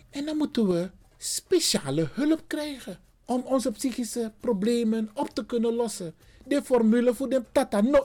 En 0.09 0.25
dan 0.25 0.37
moeten 0.37 0.67
we 0.67 0.89
speciale 1.17 2.09
hulp 2.13 2.41
krijgen 2.47 2.99
om 3.25 3.41
onze 3.45 3.71
psychische 3.71 4.31
problemen 4.39 5.09
op 5.13 5.29
te 5.29 5.45
kunnen 5.45 5.73
lossen. 5.73 6.15
De 6.45 6.61
formule 6.63 7.13
voor 7.13 7.29
de 7.29 7.43
tata 7.51 7.81
no 7.81 8.03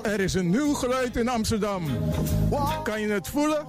Er 0.02 0.20
is 0.20 0.34
een 0.34 0.50
nieuw 0.50 0.74
geluid 0.74 1.16
in 1.16 1.28
Amsterdam. 1.28 1.82
Kan 2.82 3.00
je 3.00 3.08
het 3.08 3.28
voelen? 3.28 3.66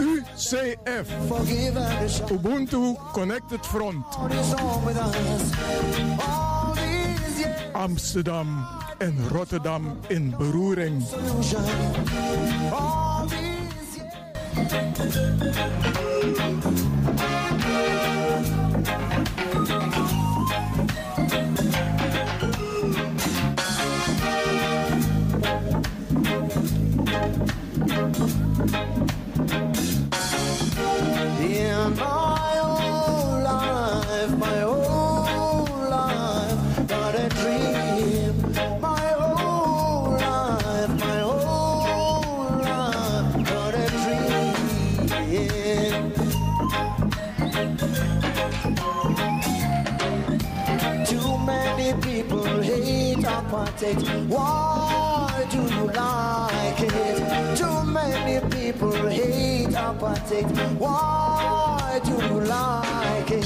UCF. 0.00 1.08
Ubuntu 2.30 2.96
Connected 3.12 3.66
Front. 3.66 4.04
Amsterdam 7.72 8.66
en 8.98 9.28
Rotterdam 9.28 9.98
in 10.06 10.34
beroering. 10.38 11.04
it? 53.88 54.28
Why 54.28 55.46
do 55.50 55.58
you 55.58 55.86
like 55.86 56.80
it? 56.80 57.56
Too 57.56 57.84
many 57.84 58.36
people 58.54 58.92
hate 59.08 59.68
apartheid. 59.68 60.48
Why 60.78 62.00
do 62.04 62.12
you 62.12 62.40
like 62.40 63.30
it? 63.30 63.44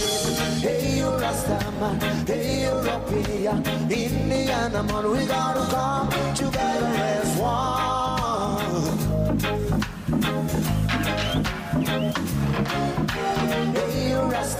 Hey, 0.64 0.98
you 0.98 1.10
Rastaman, 1.22 2.26
hey, 2.28 2.62
European, 2.64 3.64
Indian, 3.90 4.72
man, 4.72 5.10
we 5.10 5.26
gotta 5.26 5.64
come 5.70 6.34
together 6.34 6.86
as 6.86 7.38
one. 7.38 7.91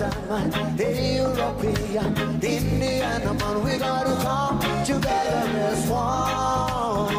You 0.03 0.11
hey, 0.77 1.17
European, 1.17 2.17
Indian, 2.43 3.23
man, 3.39 3.63
we 3.65 3.79
gotta 3.79 4.15
come 4.23 4.59
together 4.85 5.45
as 5.69 5.89
one. 5.89 7.13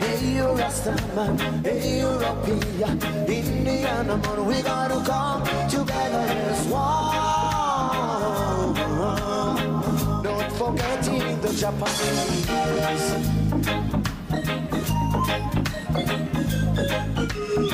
Hey, 0.00 0.34
you 0.34 0.48
Rastaman, 0.58 1.32
hey, 1.64 2.00
European, 2.00 2.96
Indian, 3.28 4.06
man, 4.06 4.46
we 4.46 4.62
gotta 4.62 5.00
come 5.04 5.42
together 5.68 6.26
as 6.50 6.66
one. 6.66 7.14
Don't 10.24 10.52
forget 10.52 11.02
the 11.42 11.50
Japanese. 11.54 12.48
The 17.58 17.67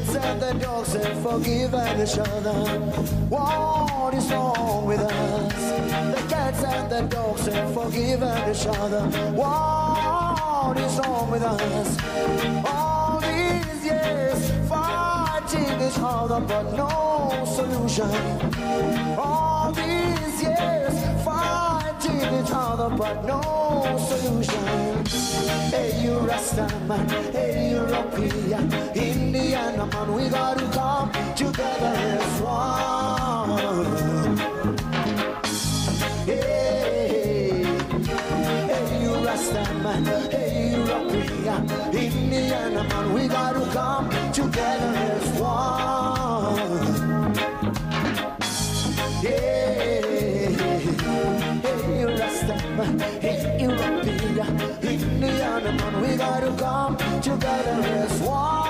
cats 0.00 0.16
and 0.16 0.40
the 0.40 0.52
dogs 0.64 0.92
have 0.94 1.22
forgiven 1.22 2.00
each 2.00 2.18
other. 2.18 2.52
What 3.28 4.14
is 4.14 4.30
wrong 4.30 4.86
with 4.86 5.00
us? 5.00 5.54
The 6.14 6.28
cats 6.28 6.64
and 6.64 6.90
the 6.90 7.02
dogs 7.02 7.46
have 7.46 7.74
forgiven 7.74 8.50
each 8.50 8.66
other. 8.66 9.02
What 9.32 10.78
is 10.78 10.98
wrong 11.00 11.30
with 11.30 11.42
us? 11.42 11.96
All 12.64 13.20
these 13.20 13.84
years 13.84 14.50
fighting 14.68 15.80
each 15.80 15.98
other, 15.98 16.40
but 16.40 16.72
no 16.76 17.44
solution. 17.44 18.10
Fighting 22.20 22.44
each 22.44 22.50
other, 22.52 22.94
but 22.96 23.24
no 23.24 23.40
solution. 24.08 25.04
Hey, 25.70 26.02
you 26.02 26.14
Rastaman, 26.20 27.08
hey, 27.32 27.70
you 27.70 27.76
European, 27.76 28.72
Indian 28.94 29.76
man, 29.76 30.12
we 30.14 30.28
gotta 30.28 30.66
come 30.72 31.10
together 31.34 31.94
as 31.96 32.40
one. 32.40 34.36
Hey, 36.26 37.64
hey, 38.70 39.02
you 39.02 39.12
Rastaman, 39.26 40.06
hey, 40.30 40.72
European, 40.76 41.70
Indian 41.94 42.74
man, 42.74 43.12
we 43.14 43.28
gotta 43.28 43.64
come 43.72 44.08
together 44.32 44.59
man, 56.40 56.52
we 56.52 56.56
gotta 56.56 57.04
come 57.04 57.20
together 57.20 57.82
as 57.82 58.20
one. 58.20 58.69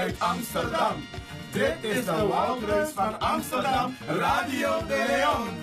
Uit 0.00 0.14
Amsterdam. 0.18 0.94
Dit 1.52 1.76
is 1.80 2.04
de 2.04 2.26
Woudreus 2.26 2.88
van 2.94 3.20
Amsterdam, 3.20 3.96
Radio 4.06 4.86
de 4.86 5.04
Leon. 5.08 5.59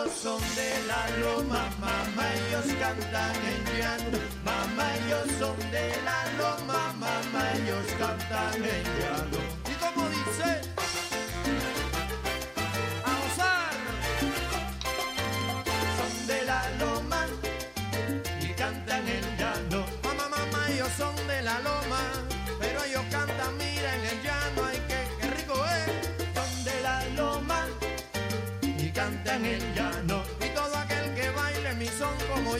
ellos 0.00 0.14
son 0.14 0.40
de 0.40 0.86
la 0.86 1.10
loma, 1.18 1.68
mamá, 1.80 2.24
ellos 2.34 2.74
cantan 2.78 3.36
en 3.36 3.78
llano. 3.78 4.18
Mamá, 4.44 4.96
ellos 4.96 5.28
son 5.38 5.56
de 5.70 5.92
la 6.04 6.24
loma, 6.38 6.92
mamá, 6.98 7.52
ellos 7.54 7.86
cantan 7.98 8.54
en 8.54 8.84
llano. 8.98 9.38
¿Y 9.68 9.74
como 9.74 10.08
dice? 10.08 10.69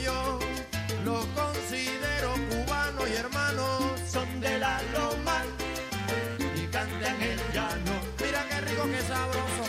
yo 0.03 0.39
los 1.05 1.25
considero 1.27 2.35
cubanos 2.51 3.09
y 3.09 3.15
hermanos. 3.17 4.01
Son 4.11 4.41
de 4.41 4.59
la 4.59 4.81
loma 4.93 5.43
y 6.57 6.67
cantan 6.67 7.23
el 7.23 7.39
llano. 7.53 7.93
Mira 8.23 8.45
qué 8.49 8.61
rico, 8.63 8.85
qué 8.85 9.01
sabroso, 9.03 9.65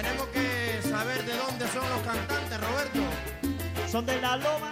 Tenemos 0.00 0.28
que 0.28 0.80
saber 0.88 1.22
de 1.26 1.36
dónde 1.36 1.68
son 1.68 1.86
los 1.90 2.00
cantantes, 2.00 2.58
Roberto. 2.58 3.00
Son 3.86 4.06
de 4.06 4.18
la 4.18 4.38
loma 4.38 4.70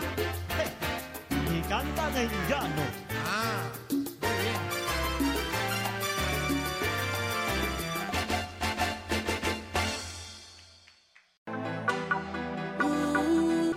y 1.55 1.61
cantan 1.69 2.17
en 2.17 2.31
llano. 2.49 2.83
Ah, 3.27 3.71
muy 3.91 4.31
bien. 4.41 4.57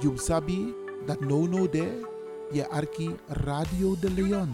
You 0.01 0.17
sabi 0.17 0.73
that 1.05 1.19
no 1.19 1.47
no 1.47 1.67
there, 1.67 2.01
ye 2.53 2.63
arki 2.71 3.13
Radio 3.27 3.97
de 3.97 4.09
Leon. 4.09 4.51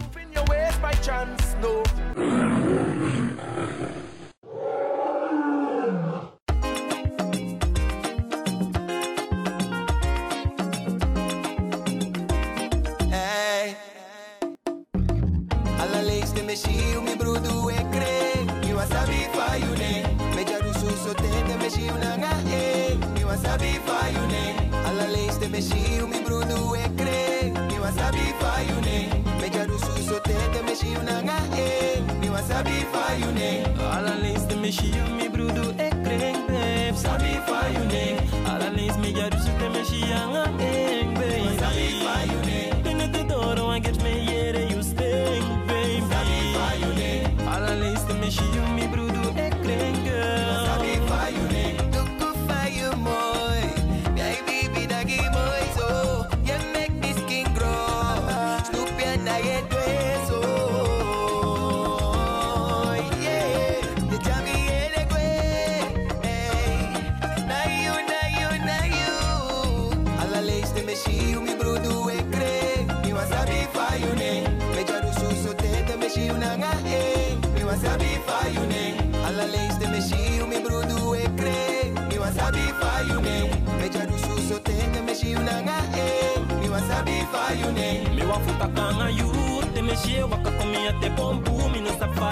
wakanga 88.74 89.10
youth 89.10 89.74
Them 89.74 89.88
share 89.96 90.26
waka 90.26 90.50
come 90.58 90.74
here 90.74 90.92
te 91.00 91.08
boom 91.10 91.42
boom 91.42 91.74
In 91.74 91.86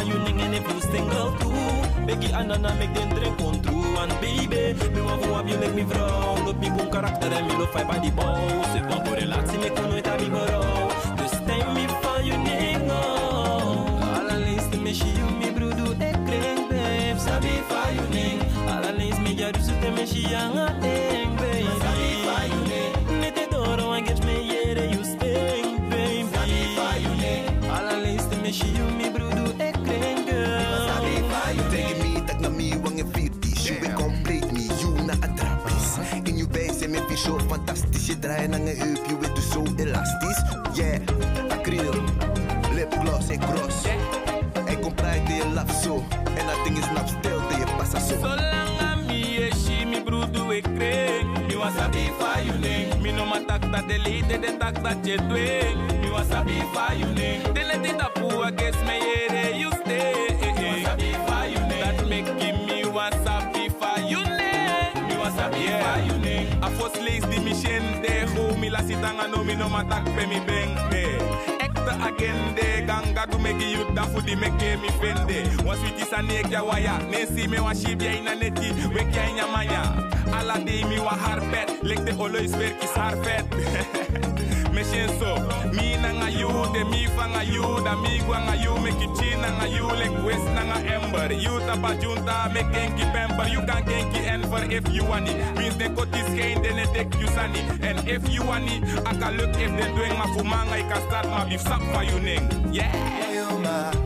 you 0.07 0.19
ning 0.19 0.41
and 0.41 0.55
every 0.55 0.81
single 0.81 1.33
too. 1.39 2.07
Becky 2.07 2.29
Anana 2.29 2.79
make 2.79 2.95
them 2.95 3.09
dream 3.11 3.37
come 3.37 3.61
true 3.63 3.97
And 3.99 4.13
baby, 4.21 4.75
me 4.95 5.01
you 5.49 5.59
make 5.59 5.75
me 5.75 5.83
vrouw 5.83 6.37
me 6.61 6.71
me 6.71 8.11
Se 8.73 9.59
me 9.59 9.71
me 14.69 14.79
me 14.79 14.93
she 14.95 15.09
you 15.09 15.31
me 15.39 15.51
broer 15.51 15.77
doe 15.77 15.93
ik 15.93 16.25
babe. 16.69 17.19
Sabi 17.19 17.63
ning 18.11 18.41
me 19.19 19.35
te 19.81 19.91
me 19.91 20.07
she 20.07 20.56
fucking 37.17 37.39
show 37.41 37.49
fantastisch. 37.49 38.07
Je 38.07 38.19
draait 38.19 38.49
naar 38.49 38.61
een 38.61 38.79
heup, 38.79 39.07
je 39.07 39.19
weet 39.19 39.35
dus 39.35 39.51
zo 39.51 39.65
elastisch. 39.77 40.43
Yeah, 40.73 41.01
acryl, 41.49 42.03
lipgloss 42.75 43.29
en 43.29 43.39
cross. 43.39 43.85
En 44.67 44.81
kom 44.81 44.95
praat 44.95 45.29
je 45.29 45.51
lap 45.55 45.71
zo. 45.71 46.05
En 46.39 46.47
dat 46.47 46.65
ding 46.65 46.79
is 46.79 46.85
nap 46.95 47.07
stil, 47.07 47.47
te 47.49 47.59
je 47.59 47.65
passa 47.77 47.99
zo. 47.99 48.19
Zolang 48.21 48.81
aan 48.81 49.07
mi 49.07 49.37
eshi, 49.37 49.87
mi 49.87 50.03
broedu 50.03 50.55
ik 50.55 50.63
kreeg. 50.63 51.25
Mi 51.47 51.57
was 51.57 51.77
a 51.79 51.89
bifa 51.89 52.41
yuning. 52.45 53.01
Mi 53.01 53.13
no 53.13 53.25
matakta 53.25 53.83
de 53.87 53.99
lide, 53.99 54.39
de 54.39 54.57
takta 54.59 54.95
je 55.03 55.17
dwing. 55.29 56.01
Mi 56.01 56.09
was 56.11 56.31
a 56.31 56.43
bifa 56.45 56.95
yuning. 56.97 57.43
De 57.53 57.65
leti 57.65 57.97
daarvoor, 57.97 58.47
ik 58.47 58.61
guess 58.61 58.77
me 58.85 58.97
yere, 59.29 59.59
you 59.59 59.76
ho 69.07 69.23
Mi 69.23 69.23
la 69.23 69.27
sitanga 69.27 69.29
no 69.29 69.45
mi 69.45 69.55
no 69.55 69.69
ma 69.69 69.83
tak 69.85 70.05
pe 70.05 70.27
mi 70.27 70.41
beng 70.41 70.77
eh 70.93 71.19
Ekte 71.61 71.93
agende 72.03 72.87
ganga 72.87 73.27
du 73.27 73.39
meki 73.39 73.73
you 73.73 73.95
da 73.95 74.03
fu 74.03 74.21
di 74.21 74.35
meke 74.35 74.77
mi 74.81 74.89
fende. 75.01 75.65
Was 75.65 75.79
witi 75.81 76.05
sa 76.05 76.21
nek 76.21 76.51
ya 76.51 76.63
waya 76.63 76.99
Nesi 77.11 77.49
me 77.49 77.61
wa 77.61 77.73
shib 77.75 78.03
ya 78.03 78.13
ina 78.13 78.35
neti 78.35 78.73
Wek 78.95 79.15
ya 79.15 79.29
ina 79.29 79.47
manya 79.47 79.83
Ala 80.33 80.59
de 80.59 80.85
mi 80.85 80.99
wa 80.99 81.15
har 81.15 81.41
pet 81.51 81.71
Lek 81.83 82.05
de 82.05 82.13
olois 82.13 82.51
verkis 82.57 82.95
har 82.97 83.17
pet 83.23 83.45
Me 83.51 84.33
shen 84.91 85.09
so 85.19 85.35
Mi 85.73 85.97
na 85.97 86.13
nga 86.13 86.29
you 86.31 86.49
de 86.73 86.85
mi 86.85 87.07
fa 87.17 87.27
nga 87.29 87.43
you 87.43 87.63
Da 87.85 87.97
mi 87.97 88.19
gwa 88.27 88.39
nga 88.47 88.55
you 88.55 88.75
Make 88.81 89.01
you 89.01 89.11
chin 89.17 89.41
na 89.41 89.51
nga 89.59 89.67
you 89.69 89.87
Lek 89.87 90.15
west 90.25 90.47
na 90.55 90.63
nga 90.71 90.79
ember 90.95 91.33
You 91.33 91.59
tapa 91.67 91.95
junta 92.01 92.51
Make 92.55 92.71
genki 92.73 93.05
pamper 93.13 93.49
You 93.49 93.61
can 93.67 93.83
genki 93.85 94.21
enver 94.27 94.65
if 94.71 94.87
you 94.95 95.05
want 95.05 95.29
it 95.29 95.37
Means 95.59 95.77
de 95.77 95.89
kotis 95.91 96.29
geen 96.35 96.63
de 96.63 96.73
you 97.21 97.29
sani 97.29 97.61
And 97.83 97.99
if 98.09 98.29
you 98.29 98.43
want 98.45 98.69
it 98.71 98.83
Aka 99.07 99.31
look 99.37 99.55
if 99.57 99.73
de 99.77 99.87
doing 99.95 100.17
ma 100.19 100.27
fumanga 100.35 100.73
I 100.79 100.83
can 100.83 101.01
start 101.09 101.27
ma 101.29 101.45
beef 101.49 101.61
sap 101.61 101.83
for 101.93 102.03
you 102.05 102.19
ning 102.21 102.45
Yeah. 102.73 102.93
Mayuma, 102.93 104.06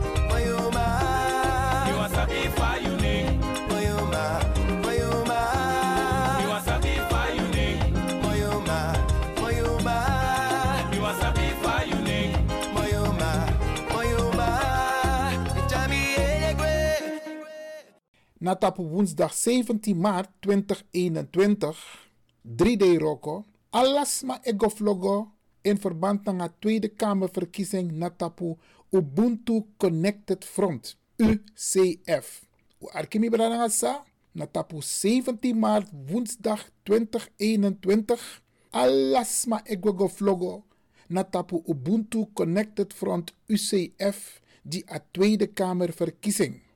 Na 18.41 18.55
tapu 18.55 18.81
woensdag 18.89 19.33
17 19.33 19.93
maart 19.93 20.29
2021, 20.39 21.77
3D 22.57 22.97
Roko, 22.97 23.45
alasma 23.69 24.39
egoflogo 24.43 25.31
in 25.61 25.77
verband 25.77 26.25
met 26.25 26.39
de 26.39 26.49
Tweede 26.59 26.89
Kamerverkiezing 26.89 27.91
na 27.91 28.09
tapu 28.09 28.57
Ubuntu 28.89 29.67
Connected 29.77 30.45
Front, 30.45 30.97
UCF. 31.17 32.41
U 32.79 32.89
arkimi 32.91 33.29
belangrijk 33.29 33.71
sa, 33.71 34.03
na 34.31 34.47
tapu 34.47 34.81
17 34.81 35.53
maart 35.53 35.93
woensdag 36.09 36.65
2021, 36.83 38.41
alasma 38.71 39.61
egoflogo 39.63 40.63
na 41.07 41.23
tapu 41.23 41.61
Ubuntu 41.65 42.25
Connected 42.33 42.93
Front 42.93 43.33
UCF 43.47 44.41
die 44.63 44.83
a 44.89 44.99
Tweede 45.11 45.53
Kamerverkiezing. 45.53 46.70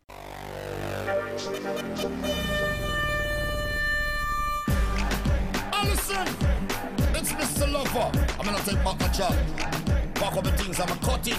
I'm 7.92 8.46
gonna 8.46 8.60
take 8.60 8.84
back 8.84 9.00
my 9.00 9.08
job. 9.08 9.34
Back 10.16 10.38
up 10.38 10.44
the 10.44 10.52
things 10.52 10.80
I'm 10.80 10.90
a 10.90 10.96
cutting. 10.98 11.34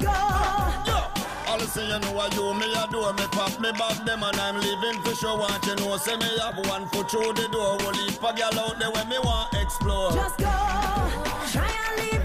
Yeah. 0.00 1.14
All 1.46 1.58
the 1.58 1.66
say 1.66 1.86
you 1.86 1.98
know 2.00 2.12
what 2.12 2.34
you 2.34 2.52
me 2.54 2.66
do 2.90 3.12
me 3.12 3.26
pop 3.30 3.60
me 3.60 3.70
back 3.72 4.04
them 4.04 4.22
and 4.24 4.36
I'm 4.36 4.56
living 4.56 5.00
for 5.02 5.14
sure 5.14 5.38
want 5.38 5.64
you 5.66 5.76
know 5.76 5.96
say 5.98 6.16
me 6.16 6.26
have 6.40 6.58
one 6.66 6.88
foot 6.88 7.08
through 7.10 7.32
the 7.34 7.48
door 7.52 7.76
will 7.78 7.92
leave 7.92 8.18
a 8.18 8.32
girl 8.34 8.58
out 8.58 8.78
there 8.80 8.90
when 8.90 9.08
me 9.08 9.18
want 9.20 9.54
explore 9.54 10.10
Just 10.12 10.38
go, 10.38 10.44
try 11.52 11.70
and 11.70 12.00
leave, 12.00 12.23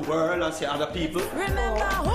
the 0.00 0.08
world 0.10 0.42
and 0.42 0.54
see 0.54 0.64
other 0.66 0.86
people. 0.86 1.22
Remember 1.34 2.13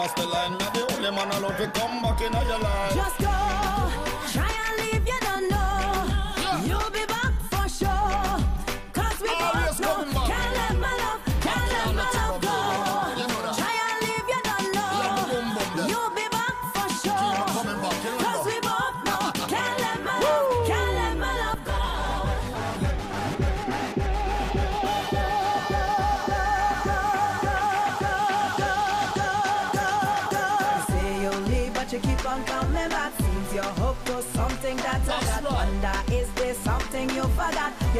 cross 0.00 0.14
the 0.14 0.26
line. 0.26 0.52
Me 0.52 0.64
the 0.72 0.96
only 0.96 1.10
man 1.10 1.30
I 1.30 1.38
love. 1.38 1.56
fi 1.58 1.66
come 1.66 2.02
back 2.02 2.20
in 2.22 2.32
your 2.32 2.58
life. 2.58 2.94
Just 2.94 3.18
go, 3.18 3.39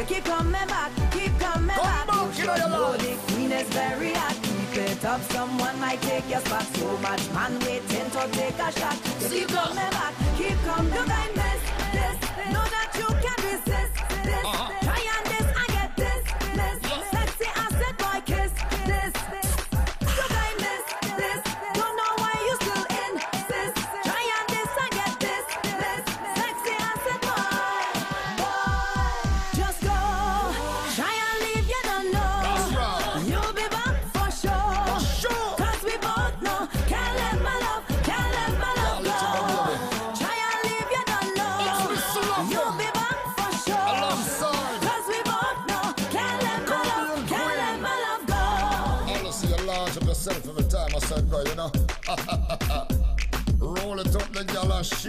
you 0.01 0.07
keep 0.07 0.23
coming 0.25 0.51
back, 0.51 0.91
keep 1.11 1.37
coming 1.39 1.75
Come 1.75 1.83
back. 1.83 2.07
back, 2.07 2.37
you 2.37 2.45
know 2.45 2.55
you 2.55 2.63
Oh, 2.65 2.97
the 2.97 3.33
queen 3.33 3.51
is 3.51 3.67
very 3.69 4.13
hot. 4.13 4.35
Keep 4.41 4.77
it 4.77 5.05
up, 5.05 5.21
someone 5.31 5.79
might 5.79 6.01
take 6.01 6.27
your 6.29 6.39
spot. 6.39 6.63
So 6.75 6.97
much 6.97 7.29
man 7.33 7.59
waiting 7.59 8.09
to 8.09 8.27
take 8.31 8.57
a 8.57 8.71
shot. 8.71 8.97
You 9.21 9.29
keep 9.29 9.47
coming 9.49 9.91
back, 9.97 10.13
keep 10.37 10.57
coming. 10.63 10.93
You 10.93 11.50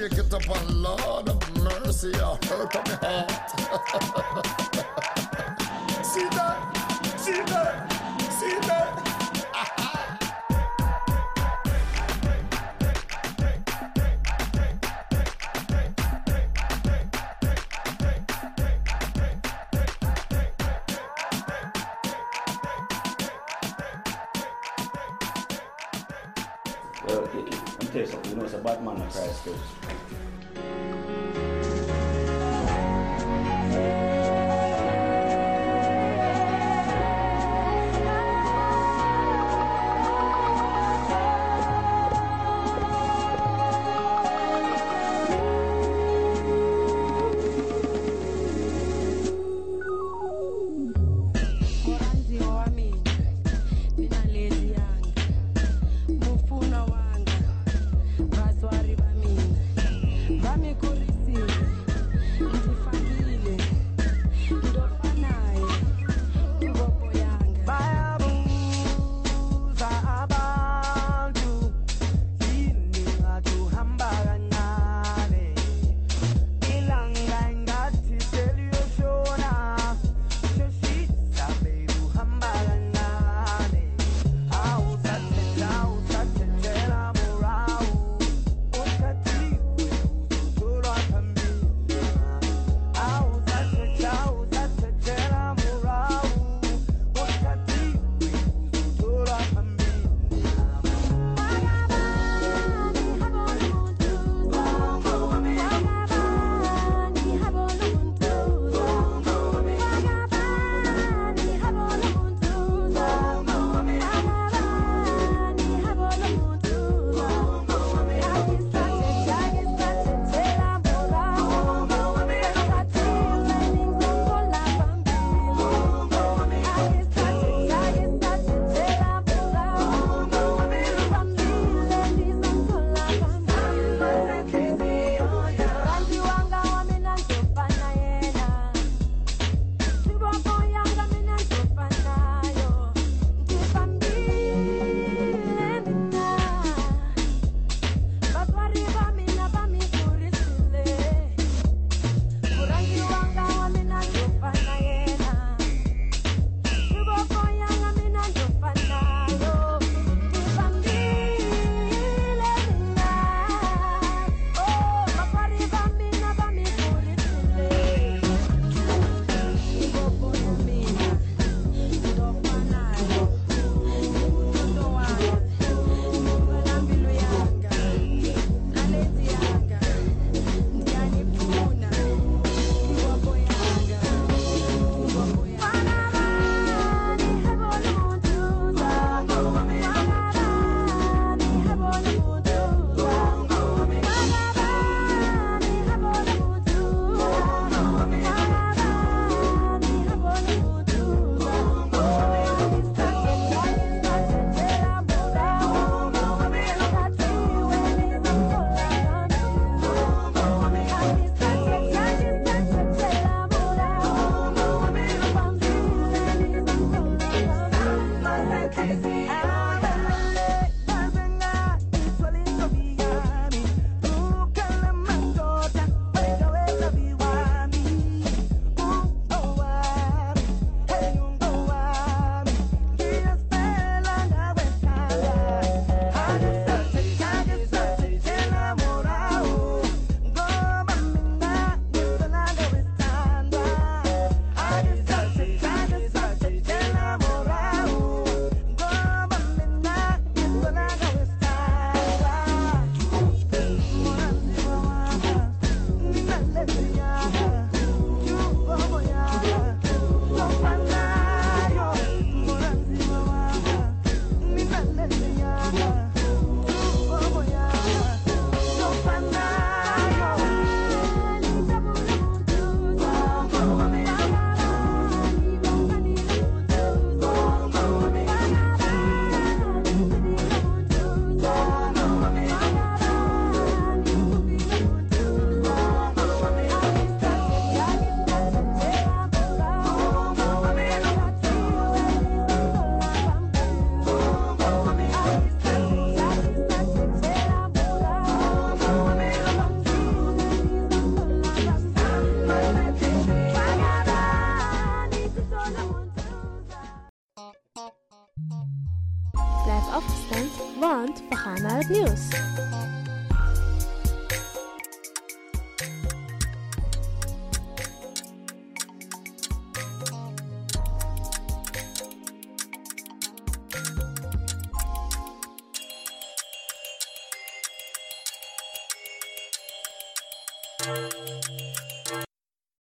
shake 0.08 0.18
it 0.18 0.34
up, 0.34 0.42
and 0.48 0.82
Lord 0.82 1.28
of 1.28 1.62
mercy, 1.62 2.08
you 2.08 2.18
hurt 2.18 2.74
on 2.74 2.82
my 2.86 2.94
heart. 3.02 3.50
see 6.04 6.24
that? 6.24 6.76
See 7.18 7.40
that? 7.42 7.92
See 8.32 8.58
that? 8.66 8.98
Well, 27.06 27.61
you 27.94 28.00
know, 28.00 28.44
it's 28.44 28.54
a 28.54 28.58
bad 28.58 28.82
man 28.82 28.98
that 29.00 29.10
cries. 29.10 30.21